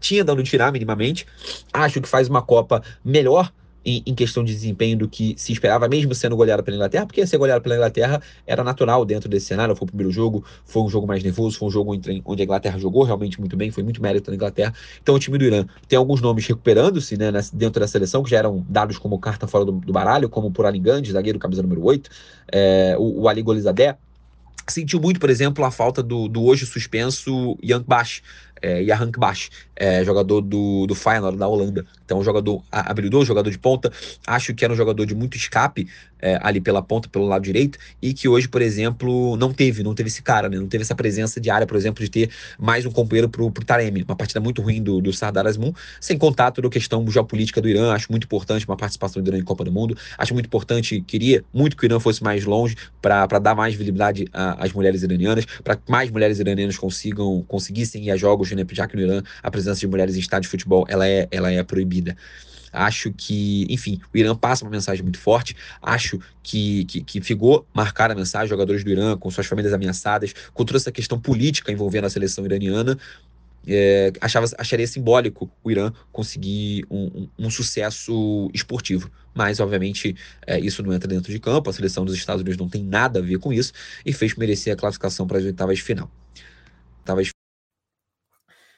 [0.00, 1.26] tinha dando tirar minimamente.
[1.72, 3.52] Acho que faz uma Copa melhor
[3.86, 7.38] em, questão de desempenho do que se esperava, mesmo sendo goleado pela Inglaterra, porque ser
[7.38, 9.76] goleado pela Inglaterra era natural dentro desse cenário.
[9.76, 11.92] Foi o primeiro jogo, foi um jogo mais nervoso, foi um jogo
[12.24, 14.74] onde, a Inglaterra jogou realmente muito bem, foi muito mérito da Inglaterra.
[15.00, 18.38] Então o time do Irã tem alguns nomes recuperando-se né, dentro da seleção, que já
[18.38, 22.10] eram dados como carta fora do, do baralho, como por Alingand, zagueiro camisa número 8,
[22.50, 23.96] é, o, o Ali Golizadeh.
[24.68, 28.20] Sentiu muito, por exemplo, a falta do, do hoje suspenso Young Bash,
[28.62, 31.84] é, Jahan Bash, é, jogador do, do Feyenoord da Holanda.
[32.04, 33.92] Então, um jogador habilidoso, jogador de ponta.
[34.26, 35.88] Acho que era um jogador de muito escape
[36.20, 39.94] é, ali pela ponta, pelo lado direito, e que hoje, por exemplo, não teve, não
[39.94, 40.56] teve esse cara, né?
[40.56, 43.64] Não teve essa presença de área, por exemplo, de ter mais um companheiro pro, pro
[43.64, 44.02] Taremi.
[44.02, 47.92] Uma partida muito ruim do, do Sardar Azmoun, sem contato da questão geopolítica do Irã.
[47.92, 49.96] Acho muito importante uma participação do Irã em Copa do Mundo.
[50.16, 54.26] Acho muito importante, queria muito que o Irã fosse mais longe para dar mais visibilidade
[54.32, 59.02] às mulheres iranianas, para que mais mulheres iranianas consigam conseguissem ir a jogos, que no
[59.02, 62.16] Irã a presença de mulheres em estádio de futebol ela é, ela é proibida.
[62.76, 65.56] Acho que, enfim, o Irã passa uma mensagem muito forte.
[65.80, 70.34] Acho que, que, que ficou marcar a mensagem, jogadores do Irã, com suas famílias ameaçadas,
[70.52, 72.98] com toda essa questão política envolvendo a seleção iraniana.
[73.68, 79.10] É, achava, acharia simbólico o Irã conseguir um, um, um sucesso esportivo.
[79.34, 80.14] Mas, obviamente,
[80.46, 81.70] é, isso não entra dentro de campo.
[81.70, 83.72] A seleção dos Estados Unidos não tem nada a ver com isso
[84.04, 86.10] e fez merecer a classificação para as oitavas de final.
[86.98, 87.28] Oitavas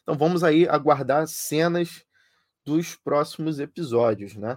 [0.08, 2.02] então vamos aí aguardar cenas
[2.64, 4.56] dos próximos episódios, né?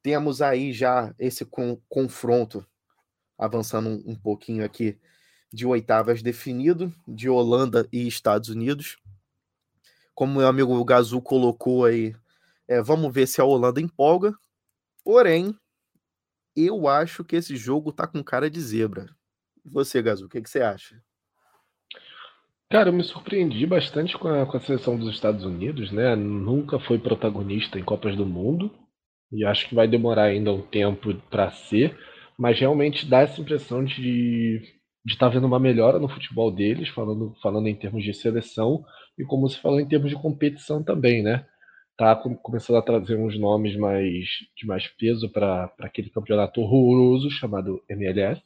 [0.00, 1.44] Temos aí já esse
[1.88, 2.64] confronto
[3.36, 4.96] avançando um, um pouquinho aqui
[5.52, 8.98] de oitavas definido, de Holanda e Estados Unidos.
[10.14, 12.14] Como meu amigo Gazu colocou aí,
[12.68, 14.32] é, vamos ver se a Holanda empolga.
[15.02, 15.58] Porém,
[16.54, 19.12] eu acho que esse jogo tá com cara de zebra.
[19.64, 21.02] Você, Gazu, o que, que você acha?
[22.72, 26.16] Cara, eu me surpreendi bastante com a, com a seleção dos Estados Unidos, né?
[26.16, 28.72] Nunca foi protagonista em Copas do Mundo
[29.30, 31.94] e acho que vai demorar ainda um tempo para ser,
[32.38, 34.62] mas realmente dá essa impressão de
[35.04, 38.82] de estar tá vendo uma melhora no futebol deles, falando, falando em termos de seleção
[39.18, 41.44] e como se falou em termos de competição também, né?
[41.94, 44.24] Tá começando a trazer uns nomes mais
[44.56, 48.42] de mais peso para aquele campeonato horroroso chamado MLS.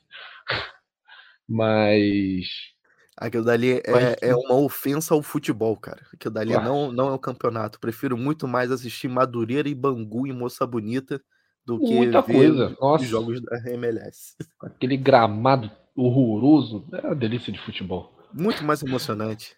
[1.49, 2.76] Mas
[3.17, 6.03] Aquilo dali é, é uma ofensa ao futebol, cara.
[6.13, 7.81] Aquilo dali não, não é o campeonato.
[7.81, 11.21] Prefiro muito mais assistir Madureira e Bangu e Moça Bonita
[11.65, 12.77] do que Muita ver coisa.
[12.79, 14.37] os jogos da MLS.
[14.61, 16.87] aquele gramado horroroso.
[16.93, 18.13] É uma delícia de futebol.
[18.33, 19.57] Muito mais emocionante.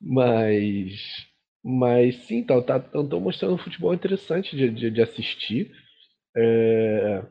[0.00, 1.26] Mas.
[1.62, 5.72] Mas sim, então, tá, estão mostrando um futebol interessante de, de, de assistir.
[6.36, 7.24] É,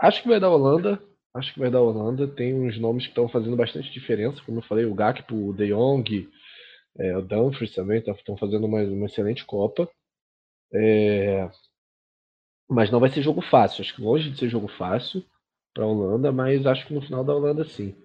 [0.00, 1.02] acho que vai dar Holanda.
[1.34, 2.26] Acho que vai dar Holanda.
[2.26, 4.42] Tem uns nomes que estão fazendo bastante diferença.
[4.44, 6.28] Como eu falei, o Gakpo, o De Jong,
[6.98, 9.88] é, o Dumfries também estão fazendo uma, uma excelente Copa.
[10.72, 11.48] É,
[12.70, 13.82] mas não vai ser jogo fácil.
[13.82, 15.24] Acho que longe de ser jogo fácil
[15.74, 17.96] para a Holanda, mas acho que no final da Holanda sim.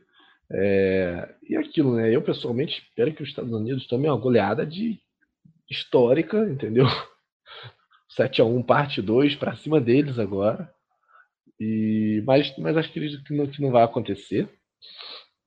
[0.52, 2.14] É, e aquilo, né?
[2.14, 5.00] Eu pessoalmente espero que os Estados Unidos tomem uma goleada de
[5.70, 6.86] histórica, entendeu?
[8.10, 10.74] 7 a 1 parte 2 para cima deles agora.
[11.60, 14.50] E mas, mas acho que, que, não, que não vai acontecer.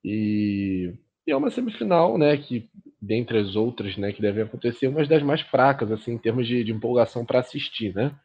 [0.03, 0.93] E,
[1.27, 2.69] e é uma semifinal, né, que
[3.01, 6.63] dentre as outras, né, que devem acontecer, uma das mais fracas assim em termos de,
[6.63, 8.17] de empolgação para assistir, né?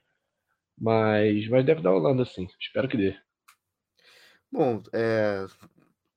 [0.79, 2.49] Mas, mas deve dar Holanda, sim.
[2.61, 3.17] Espero que dê.
[4.51, 5.47] Bom, é,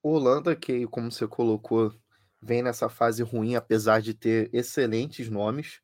[0.01, 1.93] Holanda, que como você colocou,
[2.41, 5.81] vem nessa fase ruim, apesar de ter excelentes nomes.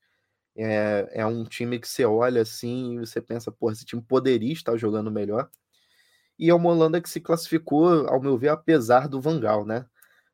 [0.55, 4.53] É, é um time que você olha assim e você pensa, pô, esse time poderia
[4.53, 5.49] estar jogando melhor.
[6.37, 9.85] E é uma Holanda que se classificou, ao meu ver, apesar do Vangal, né?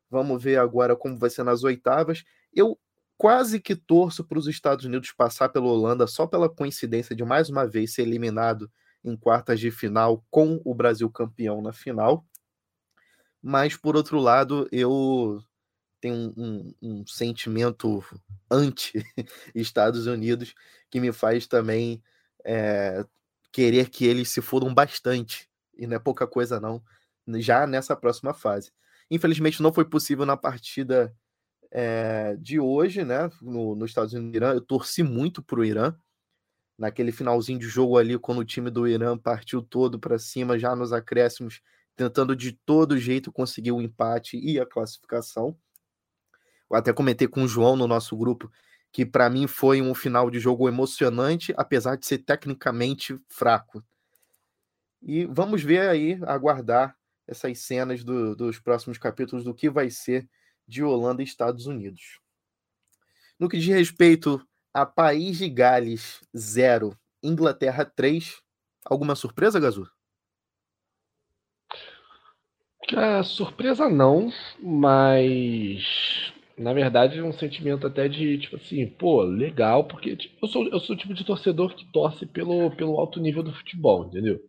[0.10, 2.24] Vamos ver agora como vai ser nas oitavas.
[2.54, 2.80] Eu
[3.18, 7.50] quase que torço para os Estados Unidos passar pela Holanda só pela coincidência de mais
[7.50, 8.72] uma vez ser eliminado
[9.04, 12.26] em quartas de final com o Brasil campeão na final.
[13.42, 15.42] Mas, por outro lado, eu
[16.02, 18.04] tenho um, um, um sentimento
[18.50, 20.54] anti-Estados Unidos
[20.90, 22.02] que me faz também
[22.46, 23.06] é,
[23.52, 25.49] querer que eles se fodam bastante.
[25.80, 26.84] E não é pouca coisa, não,
[27.40, 28.72] já nessa próxima fase.
[29.10, 31.16] Infelizmente, não foi possível na partida
[31.72, 34.54] é, de hoje, né, no, nos Estados Unidos e Irã.
[34.54, 35.96] Eu torci muito para o Irã.
[36.78, 40.76] Naquele finalzinho de jogo ali, quando o time do Irã partiu todo para cima, já
[40.76, 41.62] nos acréscimos,
[41.96, 45.58] tentando de todo jeito conseguir o empate e a classificação.
[46.70, 48.50] Eu até comentei com o João no nosso grupo
[48.92, 53.84] que para mim foi um final de jogo emocionante, apesar de ser tecnicamente fraco.
[55.02, 56.96] E vamos ver aí, aguardar
[57.28, 60.28] essas cenas do, dos próximos capítulos do que vai ser
[60.68, 62.20] de Holanda e Estados Unidos.
[63.40, 68.42] No que diz respeito a País de Gales 0, Inglaterra 3,
[68.86, 69.90] alguma surpresa, Gazu?
[72.92, 79.84] É, surpresa não, mas na verdade é um sentimento até de tipo assim, pô, legal,
[79.86, 83.20] porque tipo, eu, sou, eu sou o tipo de torcedor que torce pelo, pelo alto
[83.20, 84.40] nível do futebol, entendeu?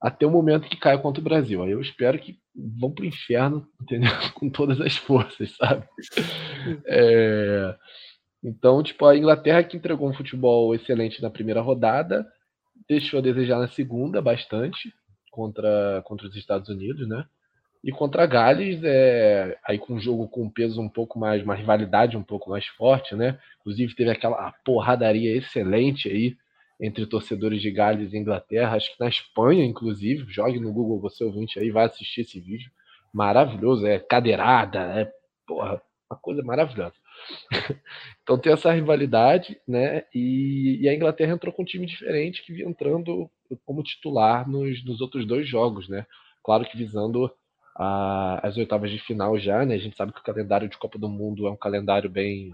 [0.00, 1.62] Até o momento que caia contra o Brasil.
[1.62, 4.10] Aí eu espero que vão pro inferno, entendeu?
[4.34, 5.84] Com todas as forças, sabe?
[6.86, 7.74] É...
[8.42, 12.26] Então, tipo, a Inglaterra que entregou um futebol excelente na primeira rodada,
[12.88, 14.92] deixou a desejar na segunda bastante
[15.32, 17.24] contra, contra os Estados Unidos, né?
[17.82, 21.42] E contra a Gales, é, aí com um jogo com um peso um pouco mais,
[21.42, 23.38] uma rivalidade um pouco mais forte, né?
[23.60, 26.36] Inclusive teve aquela porradaria excelente aí
[26.80, 30.30] entre torcedores de Gales e Inglaterra, acho que na Espanha, inclusive.
[30.32, 32.70] Jogue no Google, você ouvinte aí, vai assistir esse vídeo.
[33.12, 35.10] Maravilhoso, é cadeirada, é
[35.46, 36.94] porra, uma coisa maravilhosa.
[38.22, 40.04] então tem essa rivalidade, né?
[40.14, 43.28] E, e, a Inglaterra entrou com um time diferente que vinha entrando
[43.64, 46.06] como titular nos, nos outros dois jogos, né?
[46.44, 47.30] Claro que visando
[47.76, 49.74] a, as oitavas de final já, né?
[49.74, 52.52] A gente sabe que o calendário de Copa do Mundo é um calendário bem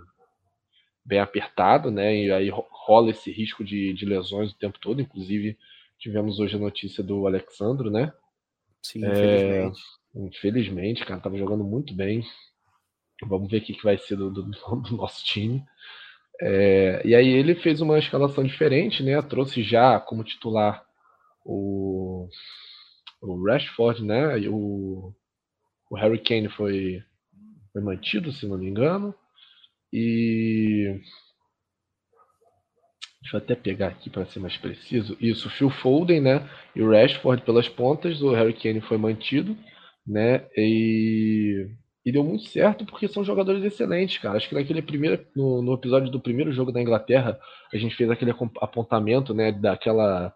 [1.04, 2.16] bem apertado, né?
[2.16, 5.00] E aí rola esse risco de, de lesões o tempo todo.
[5.00, 5.58] Inclusive,
[5.98, 8.12] tivemos hoje a notícia do Alexandro, né?
[8.82, 9.80] Sim, infelizmente.
[10.14, 12.24] É, infelizmente, cara, tava jogando muito bem.
[13.26, 15.62] Vamos ver o que, que vai ser do, do, do nosso time.
[16.40, 19.20] É, e aí ele fez uma escalação diferente, né?
[19.22, 20.84] Trouxe já como titular
[21.44, 22.28] o,
[23.22, 24.40] o Rashford, né?
[24.40, 25.14] E o,
[25.90, 27.02] o Harry Kane foi,
[27.72, 29.14] foi mantido, se não me engano.
[29.96, 31.00] E
[33.24, 35.16] Deixa eu até pegar aqui para ser mais preciso.
[35.18, 36.46] Isso, Phil Foden, né?
[36.76, 39.56] E o Rashford pelas pontas, o Harry Kane foi mantido,
[40.06, 40.46] né?
[40.54, 41.66] E,
[42.04, 44.36] e deu muito certo porque são jogadores excelentes, cara.
[44.36, 47.40] Acho que naquele primeiro, no, no episódio do primeiro jogo da Inglaterra,
[47.72, 48.30] a gente fez aquele
[48.60, 49.52] apontamento, né?
[49.52, 50.30] Daquela,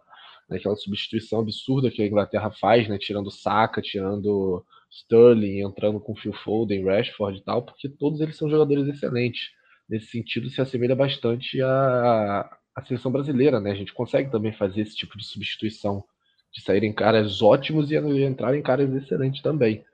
[0.48, 2.96] daquela substituição absurda que a Inglaterra faz, né?
[2.96, 8.48] Tirando Saka, tirando Sterling, entrando com Phil Foden, Rashford e tal, porque todos eles são
[8.48, 9.50] jogadores excelentes.
[9.88, 13.72] Nesse sentido, se assemelha bastante a, a seleção brasileira, né?
[13.72, 16.04] A gente consegue também fazer esse tipo de substituição,
[16.52, 19.84] de saírem caras ótimos e entrarem caras excelentes também.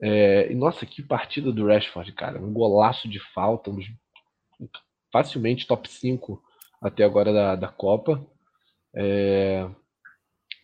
[0.00, 2.40] É, e nossa, que partida do Rashford, cara.
[2.40, 3.78] Um golaço de falta, um,
[5.12, 6.42] facilmente top 5
[6.80, 8.26] até agora da, da Copa.
[8.94, 9.68] É,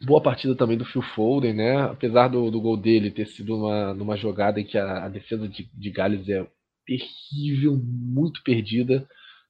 [0.03, 1.83] boa partida também do Phil Foden, né?
[1.83, 5.49] Apesar do, do gol dele ter sido uma, numa jogada em que a, a defesa
[5.49, 6.47] de, de Gales é
[6.87, 9.07] terrível, muito perdida,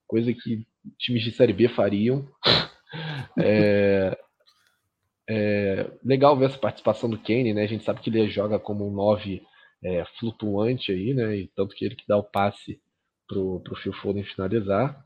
[0.06, 0.66] coisa que
[0.98, 2.26] times de Série B fariam.
[3.38, 4.18] É,
[5.28, 7.64] é, legal ver essa participação do Kane, né?
[7.64, 9.42] A gente sabe que ele joga como um 9
[9.84, 11.36] é, flutuante aí, né?
[11.36, 12.80] E tanto que ele que dá o passe
[13.28, 14.98] pro, pro Phil Foden finalizar.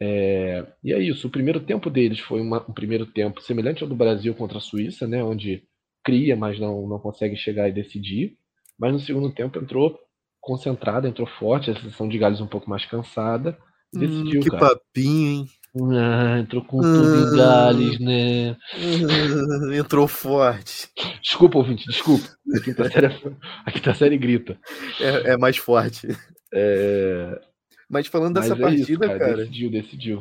[0.00, 3.88] É, e é isso, o primeiro tempo deles foi uma, um primeiro tempo semelhante ao
[3.88, 5.22] do Brasil contra a Suíça, né?
[5.24, 5.62] Onde
[6.04, 8.36] cria, mas não, não consegue chegar e decidir.
[8.78, 9.98] Mas no segundo tempo entrou
[10.40, 13.58] concentrada, entrou forte, a seleção de Gales um pouco mais cansada.
[13.92, 14.76] E hum, decidiu, hum, que cara.
[14.76, 15.46] papinho, hein?
[15.92, 18.56] Ah, entrou com tudo em Gales, né?
[19.76, 20.88] entrou forte.
[21.20, 22.24] Desculpa, ouvinte, desculpa.
[22.54, 23.10] A quinta série, é
[23.66, 24.58] a quinta série grita.
[25.00, 26.08] É, é mais forte.
[26.54, 27.40] É...
[27.88, 30.20] Mas falando dessa Mas é partida, isso, cara, cara, Decidiu, decidiu.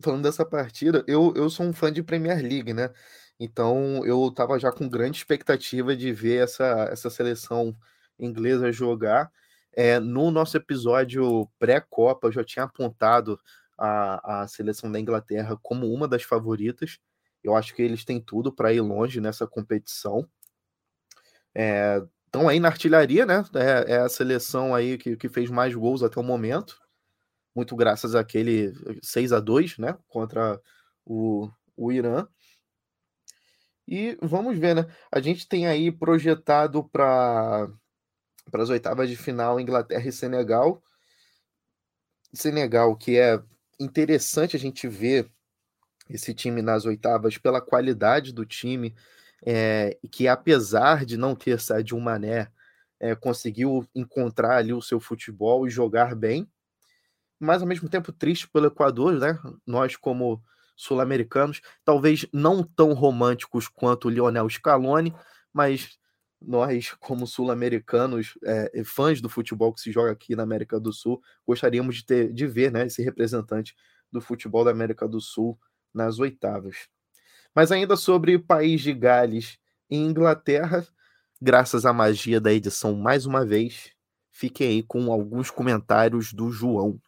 [0.00, 2.90] Falando dessa partida, eu, eu sou um fã de Premier League, né?
[3.40, 7.74] Então eu tava já com grande expectativa de ver essa, essa seleção
[8.18, 9.30] inglesa jogar.
[9.72, 13.38] É, no nosso episódio pré-Copa, eu já tinha apontado
[13.78, 16.98] a, a seleção da Inglaterra como uma das favoritas.
[17.42, 20.28] Eu acho que eles têm tudo para ir longe nessa competição.
[22.36, 23.42] Estão é, aí na artilharia, né?
[23.54, 26.78] É, é, a seleção aí que, que fez mais gols até o momento.
[27.54, 29.96] Muito graças àquele 6 a 2 né?
[30.06, 30.60] Contra
[31.02, 32.28] o, o Irã.
[33.88, 34.86] E vamos ver, né?
[35.10, 37.68] A gente tem aí projetado para
[38.50, 40.82] para as oitavas de final Inglaterra e Senegal.
[42.32, 43.42] Senegal, que é
[43.80, 45.28] interessante a gente ver
[46.08, 48.94] esse time nas oitavas pela qualidade do time,
[49.44, 52.50] é, que apesar de não ter Sadio Mané,
[52.98, 56.48] é, conseguiu encontrar ali o seu futebol e jogar bem,
[57.38, 59.38] mas ao mesmo tempo triste pelo Equador, né?
[59.66, 60.42] Nós como
[60.76, 65.14] sul-americanos, talvez não tão românticos quanto o Lionel Scaloni,
[65.52, 65.98] mas
[66.40, 71.22] nós, como sul-americanos, é, fãs do futebol que se joga aqui na América do Sul,
[71.46, 73.74] gostaríamos de, ter, de ver né, esse representante
[74.12, 75.58] do futebol da América do Sul
[75.94, 76.88] nas oitavas.
[77.56, 79.56] Mas ainda sobre o país de Gales
[79.90, 80.86] e Inglaterra,
[81.40, 83.92] graças à magia da edição mais uma vez,
[84.30, 87.00] fiquem aí com alguns comentários do João.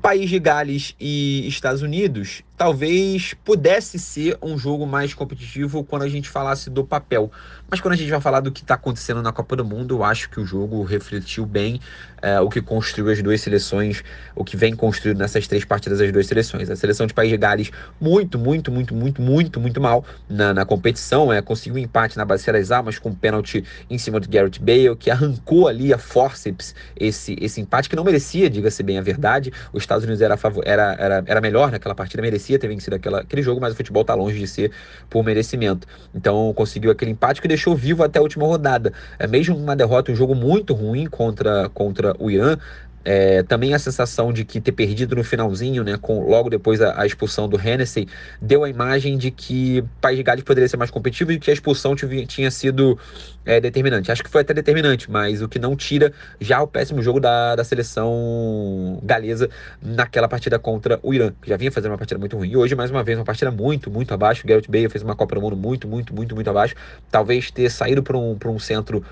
[0.00, 6.08] País de Gales e Estados Unidos talvez pudesse ser um jogo mais competitivo quando a
[6.10, 7.32] gente falasse do papel.
[7.70, 10.04] Mas quando a gente vai falar do que está acontecendo na Copa do Mundo, eu
[10.04, 11.80] acho que o jogo refletiu bem
[12.20, 14.04] é, o que construiu as duas seleções,
[14.36, 16.68] o que vem construído nessas três partidas das duas seleções.
[16.68, 20.66] A seleção de País de Gales muito, muito, muito, muito, muito, muito mal na, na
[20.66, 21.32] competição.
[21.32, 24.60] É, conseguiu um empate na base das almas com um pênalti em cima do Garrett
[24.60, 29.02] Bale, que arrancou ali a forceps esse, esse empate, que não merecia, diga-se bem a
[29.02, 29.50] verdade.
[29.72, 33.20] Os Estados Unidos era, era, era, era melhor naquela partida, merecia merecia ter vencido aquela,
[33.20, 34.72] aquele jogo, mas o futebol está longe de ser
[35.08, 35.86] por merecimento.
[36.14, 38.92] Então conseguiu aquele empate que deixou vivo até a última rodada.
[39.18, 42.56] É mesmo uma derrota, um jogo muito ruim contra, contra o Irã,
[43.04, 47.06] é, também a sensação de que ter perdido no finalzinho, né, com, logo depois a,
[47.06, 48.06] expulsão do Hennessy,
[48.40, 51.54] deu a imagem de que País de Gales poderia ser mais competitivo e que a
[51.54, 52.98] expulsão tinha sido
[53.44, 54.12] é, determinante.
[54.12, 57.56] Acho que foi até determinante, mas o que não tira já o péssimo jogo da,
[57.56, 59.48] da seleção galesa
[59.82, 62.50] naquela partida contra o Irã, que já vinha fazendo uma partida muito ruim.
[62.50, 64.44] E hoje, mais uma vez, uma partida muito, muito abaixo.
[64.44, 66.74] O Gareth Bale fez uma Copa do Mundo muito, muito, muito, muito abaixo.
[67.10, 69.04] Talvez ter saído para um, um centro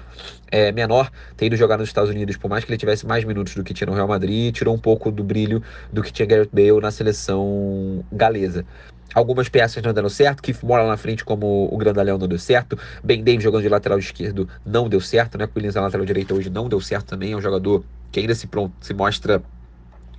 [0.50, 3.54] é, menor, ter ido jogar nos Estados Unidos, por mais que ele tivesse mais minutos
[3.54, 5.62] do que no Real Madrid, tirou um pouco do brilho
[5.92, 8.64] do que tinha Gareth Bale na seleção galesa.
[9.14, 12.38] Algumas peças não deram certo, que mora lá na frente como o Grandalhão não deu
[12.38, 15.48] certo, Ben Davis jogando de lateral esquerdo não deu certo, né?
[15.54, 18.46] Williams na lateral direita hoje não deu certo também, é um jogador que ainda se,
[18.46, 19.42] pronto, se mostra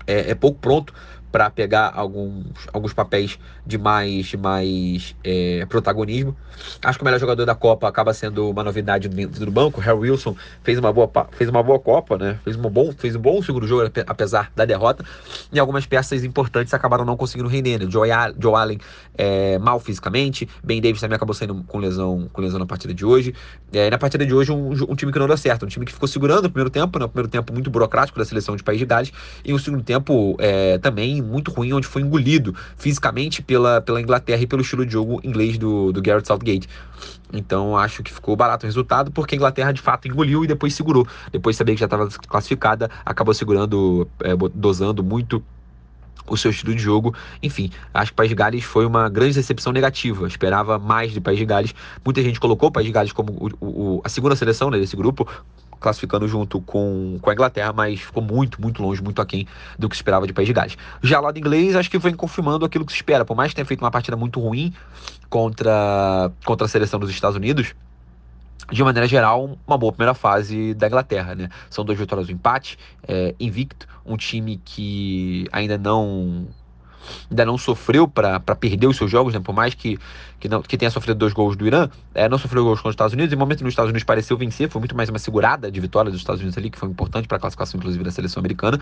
[0.08, 0.93] é, é pouco pronto
[1.32, 6.36] para pegar alguns, alguns papéis de mais, de mais é, protagonismo.
[6.84, 9.80] Acho que o melhor jogador da Copa acaba sendo uma novidade dentro do banco.
[9.80, 12.39] Harry Wilson fez uma boa, fez uma boa Copa, né?
[12.44, 15.04] Fez, uma bom, fez um bom segundo jogo, apesar da derrota.
[15.52, 17.80] E algumas peças importantes acabaram não conseguindo render.
[17.80, 17.88] Né?
[17.90, 18.10] Joe,
[18.40, 18.80] Joe Allen
[19.17, 20.48] é, mal fisicamente.
[20.63, 23.34] Ben Davis também acabou saindo com lesão, com lesão na partida de hoje.
[23.71, 25.65] É, na partida de hoje, um, um, time que não deu certo.
[25.65, 27.08] Um time que ficou segurando no primeiro tempo, né?
[27.08, 29.12] primeiro tempo muito burocrático da seleção de País de Gales.
[29.44, 34.42] E o segundo tempo é, também muito ruim, onde foi engolido fisicamente pela, pela Inglaterra
[34.42, 36.67] e pelo estilo de jogo inglês do, do Garrett Southgate.
[37.32, 40.74] Então acho que ficou barato o resultado, porque a Inglaterra de fato engoliu e depois
[40.74, 41.08] segurou.
[41.32, 45.44] Depois de saber que já estava classificada, acabou segurando, é, dosando muito
[46.30, 47.13] o seu estilo de jogo.
[47.42, 50.28] Enfim, acho que o País de Gales foi uma grande decepção negativa.
[50.28, 51.74] esperava mais de País de Gales.
[52.04, 54.96] Muita gente colocou o País de Gales como o, o, a segunda seleção né, desse
[54.96, 55.28] grupo,
[55.80, 59.96] classificando junto com, com a Inglaterra, mas ficou muito, muito longe, muito aquém do que
[59.96, 60.77] se esperava de País de Gales.
[61.02, 63.23] Já lado inglês, acho que vem confirmando aquilo que se espera.
[63.23, 64.73] Por mais que tenha feito uma partida muito ruim
[65.30, 67.73] contra, contra a seleção dos Estados Unidos,
[68.71, 71.50] de maneira geral, uma boa primeira fase da Inglaterra, né?
[71.69, 72.77] São duas vitórias do empate,
[73.08, 76.48] é, invicto, um time que ainda não
[77.29, 79.39] ainda não sofreu para perder os seus jogos, né?
[79.39, 79.97] por mais que,
[80.39, 82.93] que, não, que tenha sofrido dois gols do Irã, é, não sofreu gols contra os
[82.93, 83.33] Estados Unidos.
[83.33, 86.19] Em momento nos Estados Unidos pareceu vencer, foi muito mais uma segurada de vitória dos
[86.19, 88.79] Estados Unidos ali, que foi importante para a classificação, inclusive, da seleção americana.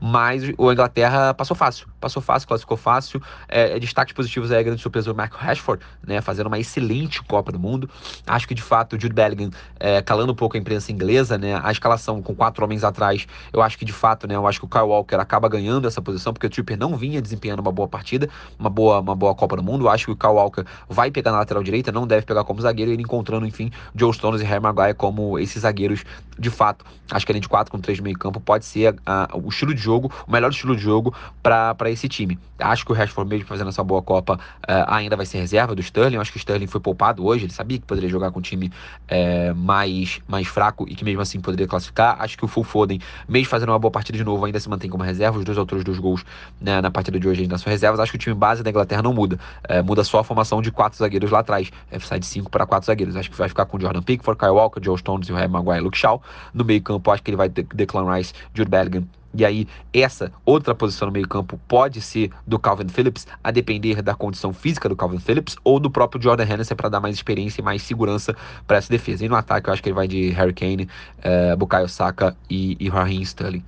[0.00, 3.22] Mas o Inglaterra passou fácil, passou fácil, classificou fácil.
[3.48, 6.20] É, é destaques positivos é a grande surpresa do Mark Rashford, né?
[6.20, 7.88] Fazendo uma excelente Copa do Mundo.
[8.26, 11.60] Acho que de fato o Jude Bellingham, é, calando um pouco a imprensa inglesa, né?
[11.62, 14.34] A escalação com quatro homens atrás, eu acho que de fato, né?
[14.34, 17.20] Eu acho que o Kyle Walker acaba ganhando essa posição, porque o Tripper não vinha
[17.20, 19.88] desempenhando uma boa partida uma boa, uma boa Copa do Mundo.
[19.88, 22.90] Acho que o Kyle Walker vai pegar na lateral direita, não deve pegar como zagueiro,
[22.92, 26.04] ele encontrando, enfim, Joe Stones e Harry Maguire como esses zagueiros
[26.38, 26.84] de fato.
[27.10, 28.94] Acho que a linha de 4 com 3 de meio campo pode ser
[29.34, 32.38] o estilo de jogo, o melhor estilo de jogo para esse time.
[32.58, 35.80] Acho que o Rashford, mesmo fazendo essa boa Copa, uh, ainda vai ser reserva do
[35.80, 36.16] Sterling.
[36.16, 38.70] Acho que o Sterling foi poupado hoje, ele sabia que poderia jogar com um time
[39.10, 42.16] uh, mais, mais fraco e que mesmo assim poderia classificar.
[42.20, 44.88] Acho que o Full Foden, mesmo fazendo uma boa partida de novo, ainda se mantém
[44.88, 45.38] como reserva.
[45.38, 46.24] Os dois autores dos gols
[46.60, 48.00] né, na partida de hoje ainda são reservas.
[48.00, 49.38] Acho que o time base da Inglaterra não muda.
[49.64, 51.70] É, muda só a formação de quatro zagueiros lá atrás.
[51.90, 53.16] É, sai de cinco para quatro zagueiros.
[53.16, 55.78] Acho que vai ficar com Jordan Pickford, Kyle Walker, Joe Stones e o Harry Maguire
[55.78, 56.22] e Luke Shaw.
[56.54, 60.32] No meio campo, acho que ele vai de Declan Rice, Jude Bellingham e aí, essa
[60.44, 64.96] outra posição no meio-campo pode ser do Calvin Phillips, a depender da condição física do
[64.96, 68.34] Calvin Phillips, ou do próprio Jordan Henderson para dar mais experiência e mais segurança
[68.66, 69.24] para essa defesa.
[69.24, 70.88] E no ataque, eu acho que ele vai de Harry Kane,
[71.18, 73.64] uh, Bukayo Saka e, e Raheem Sterling.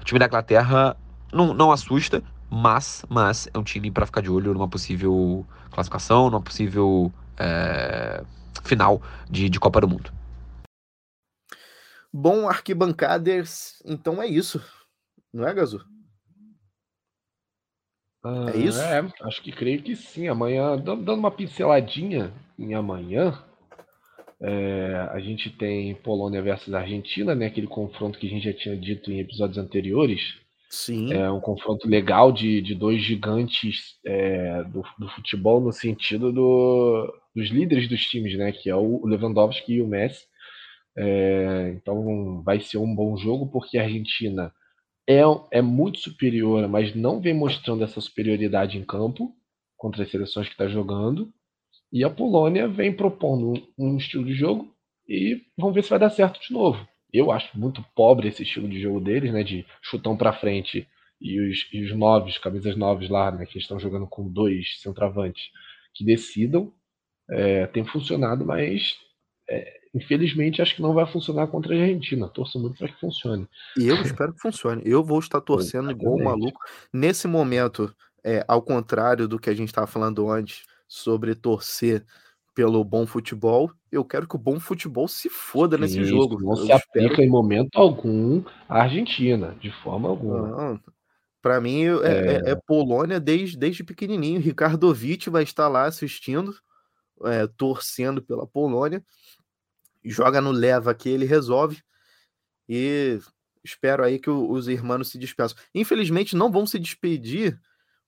[0.00, 0.96] O time da Inglaterra
[1.32, 2.22] não, não assusta,
[2.54, 8.22] mas, mas é um time para ficar de olho numa possível classificação, numa possível é,
[8.62, 10.12] final de, de Copa do Mundo.
[12.12, 14.64] Bom, arquibancaders, então é isso,
[15.32, 15.84] não é, Gazu?
[18.24, 18.80] Ah, é isso?
[18.80, 20.28] É, acho que creio que sim.
[20.28, 23.42] Amanhã, dando uma pinceladinha em amanhã,
[24.40, 27.46] é, a gente tem Polônia versus Argentina, né?
[27.46, 30.43] Aquele confronto que a gente já tinha dito em episódios anteriores.
[30.74, 31.12] Sim.
[31.12, 37.14] É um confronto legal de, de dois gigantes é, do, do, futebol no sentido do,
[37.34, 38.50] dos líderes dos times, né?
[38.50, 40.26] Que é o Lewandowski e o Messi.
[40.98, 44.52] É, então vai ser um bom jogo porque a Argentina
[45.08, 45.20] é,
[45.52, 49.32] é muito superior, mas não vem mostrando essa superioridade em campo
[49.76, 51.32] contra as seleções que está jogando.
[51.92, 54.74] E a Polônia vem propondo um, um estilo de jogo
[55.08, 56.84] e vamos ver se vai dar certo de novo
[57.14, 59.44] eu acho muito pobre esse estilo de jogo deles, né?
[59.44, 60.88] De chutão para frente
[61.20, 63.46] e os, e os novos, camisas novas lá, né?
[63.46, 65.44] Que estão jogando com dois centroavantes
[65.94, 66.72] que decidam.
[67.30, 68.96] É, tem funcionado, mas
[69.48, 72.28] é, infelizmente acho que não vai funcionar contra a Argentina.
[72.28, 73.46] Torço muito para que funcione.
[73.78, 74.82] E eu espero que funcione.
[74.84, 76.60] Eu vou estar torcendo igual um maluco.
[76.92, 77.94] Nesse momento,
[78.24, 82.04] é, ao contrário do que a gente estava falando antes sobre torcer
[82.54, 86.40] pelo bom futebol, eu quero que o bom futebol se foda nesse Isso, jogo.
[86.40, 86.82] Não se espero...
[86.88, 90.80] aplica em momento algum à Argentina, de forma alguma.
[91.42, 92.42] Para mim é, é...
[92.46, 94.40] É, é, Polônia desde, desde pequenininho.
[94.40, 96.54] Ricardovic vai estar lá assistindo,
[97.24, 99.04] é, torcendo pela Polônia.
[100.04, 101.82] Joga no leva que ele resolve.
[102.68, 103.18] E
[103.64, 105.58] espero aí que os irmãos se despeçam.
[105.74, 107.58] Infelizmente, não vão se despedir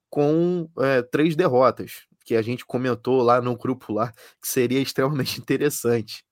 [0.09, 4.13] com é, três derrotas que a gente comentou lá no grupo lá,
[4.43, 6.27] que seria extremamente interessante.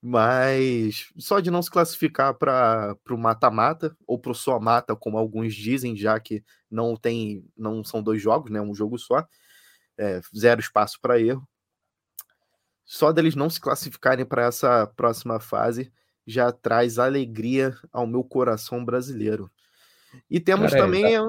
[0.00, 5.18] Mas só de não se classificar para o mata-mata, ou para o só mata, como
[5.18, 8.60] alguns dizem, já que não tem, não são dois jogos, né?
[8.60, 9.26] Um jogo só,
[9.98, 11.46] é, zero espaço para erro.
[12.84, 15.92] Só deles não se classificarem para essa próxima fase
[16.24, 19.50] já traz alegria ao meu coração brasileiro.
[20.30, 21.16] E temos Cara, também.
[21.16, 21.20] É,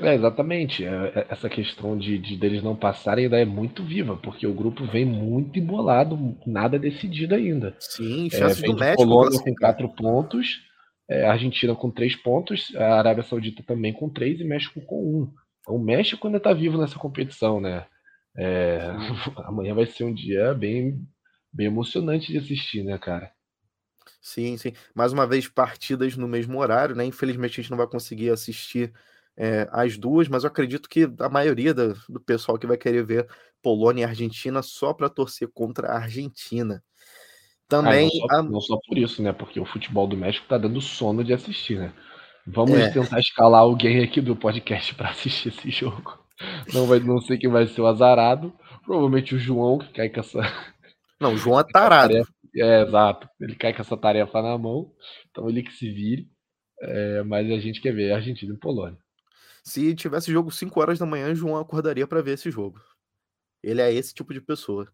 [0.00, 0.84] é, exatamente.
[0.84, 4.54] É, é, essa questão de, de deles não passarem ainda é muito viva, porque o
[4.54, 7.76] grupo vem muito embolado, nada decidido ainda.
[7.78, 9.02] Sim, chance é, do México.
[9.02, 10.62] Colômbia com quatro pontos,
[11.08, 15.34] é, Argentina com três pontos, a Arábia Saudita também com três e México com um.
[15.60, 17.86] Então, o México ainda está vivo nessa competição, né?
[18.34, 18.78] É,
[19.44, 21.06] amanhã vai ser um dia bem,
[21.52, 23.30] bem emocionante de assistir, né, cara?
[24.22, 24.72] Sim, sim.
[24.94, 27.04] Mais uma vez, partidas no mesmo horário, né?
[27.04, 28.90] Infelizmente a gente não vai conseguir assistir
[29.36, 33.04] é, as duas, mas eu acredito que a maioria do, do pessoal que vai querer
[33.04, 33.26] ver
[33.62, 36.82] Polônia e Argentina só para torcer contra a Argentina.
[37.68, 38.08] Também.
[38.08, 38.42] Ah, não, só, a...
[38.42, 39.32] não, só, por isso, né?
[39.32, 41.92] Porque o futebol do México tá dando sono de assistir, né?
[42.46, 42.90] Vamos é.
[42.90, 46.18] tentar escalar alguém aqui do podcast para assistir esse jogo.
[46.74, 48.52] Não, vai, não sei quem vai ser o azarado.
[48.84, 50.40] Provavelmente o João, que cai com essa.
[51.20, 52.14] Não, o João é tarado.
[52.54, 53.28] É, exato.
[53.40, 54.92] Ele cai com essa tarefa na mão.
[55.30, 56.28] Então ele que se vire.
[56.82, 58.98] É, mas a gente quer ver Argentina e Polônia.
[59.62, 62.80] Se tivesse jogo 5 horas da manhã, João acordaria para ver esse jogo.
[63.62, 64.88] Ele é esse tipo de pessoa.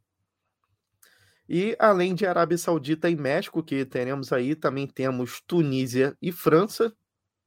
[1.49, 6.93] E além de Arábia Saudita e México, que teremos aí, também temos Tunísia e França.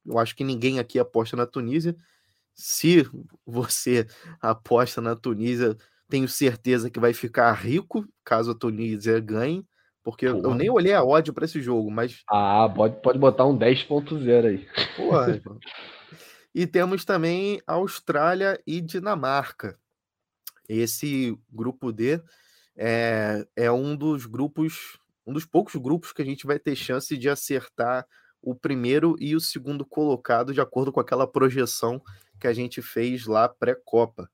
[0.04, 1.96] Eu acho que ninguém aqui aposta na Tunísia.
[2.56, 3.08] Se
[3.46, 4.08] você
[4.42, 5.78] aposta na Tunísia,
[6.10, 9.64] tenho certeza que vai ficar rico caso a Tunísia ganhe.
[10.04, 10.48] Porque Porra.
[10.48, 12.24] eu nem olhei a ódio para esse jogo, mas.
[12.28, 14.68] Ah, pode, pode botar um 10.0 aí.
[14.98, 15.40] Porra.
[16.54, 19.78] e temos também Austrália e Dinamarca.
[20.68, 22.22] Esse grupo D
[22.76, 27.18] é, é um dos grupos, um dos poucos grupos que a gente vai ter chance
[27.18, 28.06] de acertar
[28.42, 32.02] o primeiro e o segundo colocado de acordo com aquela projeção
[32.40, 34.30] que a gente fez lá pré-Copa.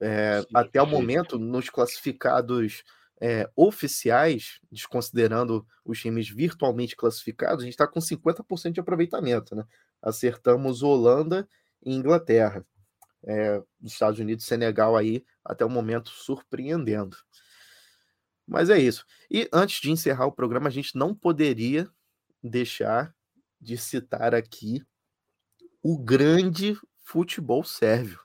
[0.00, 2.84] É, até o momento, nos classificados
[3.20, 9.56] é, oficiais, desconsiderando os times virtualmente classificados, a gente está com 50% de aproveitamento.
[9.56, 9.64] Né?
[10.02, 11.48] Acertamos Holanda
[11.82, 12.64] e Inglaterra.
[13.24, 17.16] É, dos Estados Unidos e Senegal aí, até o momento, surpreendendo.
[18.46, 19.04] Mas é isso.
[19.28, 21.90] E antes de encerrar o programa, a gente não poderia
[22.42, 23.12] deixar
[23.60, 24.84] de citar aqui
[25.82, 28.20] o grande futebol sérvio.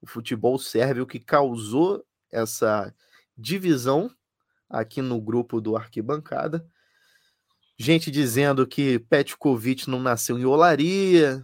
[0.00, 2.94] O futebol sérvio que causou essa
[3.36, 4.10] divisão
[4.68, 6.66] aqui no grupo do Arquibancada.
[7.82, 11.42] Gente dizendo que Petkovic não nasceu em olaria,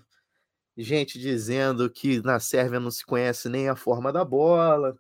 [0.77, 4.99] gente dizendo que na Sérvia não se conhece nem a forma da bola.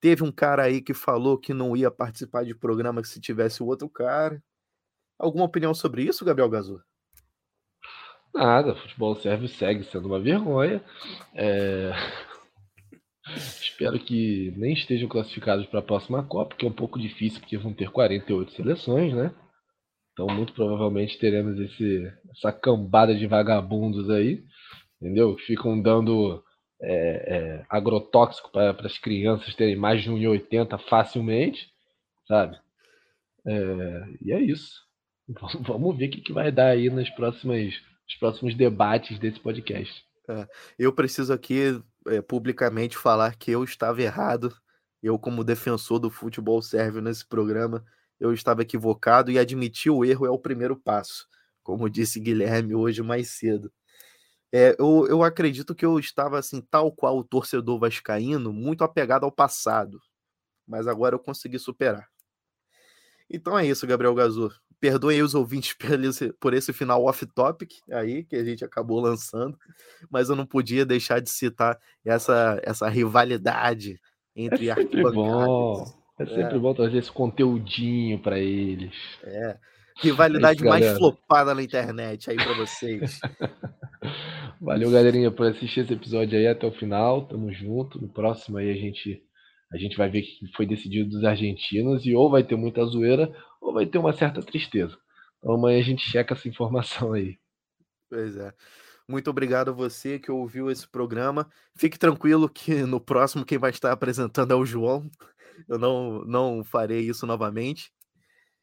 [0.00, 3.66] Teve um cara aí que falou que não ia participar de programa se tivesse o
[3.66, 4.42] outro cara.
[5.16, 6.82] Alguma opinião sobre isso, Gabriel Gazur?
[8.34, 10.82] Nada, futebol sérvio segue sendo uma vergonha.
[11.36, 11.92] É...
[13.62, 17.56] Espero que nem estejam classificados para a próxima Copa, que é um pouco difícil, porque
[17.56, 19.32] vão ter 48 seleções, né?
[20.18, 24.42] Então, muito provavelmente teremos esse, essa cambada de vagabundos aí,
[25.00, 25.38] entendeu?
[25.46, 26.42] Ficam dando
[26.82, 31.72] é, é, agrotóxico para as crianças terem mais de 1,80 facilmente,
[32.26, 32.58] sabe?
[33.46, 34.82] É, e é isso.
[35.64, 37.72] Vamos ver o que, que vai dar aí nas próximas,
[38.04, 40.04] nos próximos debates desse podcast.
[40.28, 44.52] É, eu preciso aqui é, publicamente falar que eu estava errado.
[45.00, 47.84] Eu, como defensor do futebol sérvio nesse programa,
[48.20, 51.28] eu estava equivocado e admitir o erro é o primeiro passo,
[51.62, 53.72] como disse Guilherme hoje mais cedo.
[54.52, 59.24] É, eu, eu acredito que eu estava assim, tal qual o torcedor vascaíno, muito apegado
[59.24, 60.00] ao passado.
[60.66, 62.08] Mas agora eu consegui superar.
[63.30, 64.54] Então é isso, Gabriel Gazur.
[64.80, 65.74] Perdoem os ouvintes
[66.40, 69.58] por esse, final off-topic aí que a gente acabou lançando,
[70.10, 74.00] mas eu não podia deixar de citar essa, essa rivalidade
[74.34, 74.74] entre é
[75.12, 75.97] bom.
[76.18, 76.58] É sempre é.
[76.58, 78.94] bom trazer esse conteúdinho para eles.
[79.22, 79.56] É.
[80.00, 83.20] Rivalidade mais flopada na internet aí para vocês.
[84.60, 87.26] Valeu, galerinha, por assistir esse episódio aí até o final.
[87.26, 88.00] Tamo junto.
[88.00, 89.22] No próximo aí a gente
[89.72, 93.30] a gente vai ver que foi decidido dos argentinos e ou vai ter muita zoeira
[93.60, 94.96] ou vai ter uma certa tristeza.
[95.38, 97.36] Então amanhã a gente checa essa informação aí.
[98.08, 98.52] Pois é.
[99.06, 101.48] Muito obrigado a você que ouviu esse programa.
[101.74, 105.10] Fique tranquilo que no próximo quem vai estar apresentando é o João.
[105.68, 107.90] Eu não, não farei isso novamente.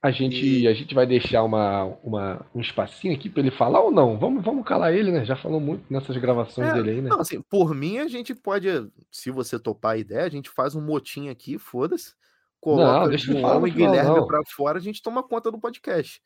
[0.02, 0.68] A gente, e...
[0.68, 4.20] a gente vai deixar uma, uma, um espacinho aqui para ele falar ou não?
[4.20, 5.26] Vamos, vamos calar ele, né?
[5.26, 7.10] Já falou muito nessas gravações é, dele aí, né?
[7.10, 8.68] Não, assim, por mim, a gente pode,
[9.12, 12.14] se você topar a ideia, a gente faz um motim aqui, foda-se.
[12.62, 16.22] Coloca não, deixa João e Guilherme para fora, a gente toma conta do podcast.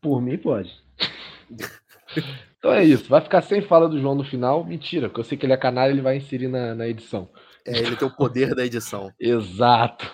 [0.00, 0.70] Por mim, pode.
[2.58, 3.08] então é isso.
[3.08, 4.64] Vai ficar sem fala do João no final.
[4.64, 7.28] Mentira, porque eu sei que ele é canal ele vai inserir na, na edição.
[7.66, 9.10] É, ele tem o poder da edição.
[9.18, 10.10] Exato.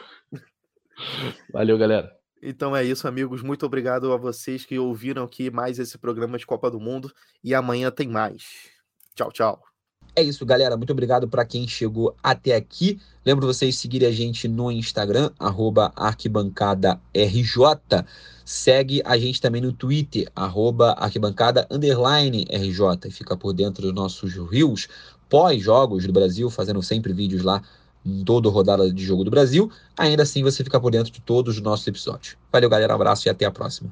[1.53, 2.11] Valeu, galera.
[2.43, 3.43] Então é isso, amigos.
[3.43, 7.13] Muito obrigado a vocês que ouviram aqui mais esse programa de Copa do Mundo.
[7.45, 8.71] E amanhã tem mais.
[9.15, 9.63] Tchau, tchau.
[10.17, 10.77] É isso, galera.
[10.77, 13.01] Muito obrigado para quem chegou até aqui.
[13.25, 15.31] Lembro vocês seguirem a gente no Instagram,
[15.97, 16.99] arquibancadaRJ.
[18.45, 23.07] Segue a gente também no Twitter, arroba arquibancada RJ.
[23.07, 24.89] E fica por dentro dos nossos rios
[25.31, 27.63] pós-jogos do Brasil, fazendo sempre vídeos lá
[28.27, 29.71] toda rodada de jogo do Brasil.
[29.97, 32.37] Ainda assim, você fica por dentro de todos os nossos episódios.
[32.53, 32.95] Valeu, galera.
[32.95, 33.91] Abraço e até a próxima.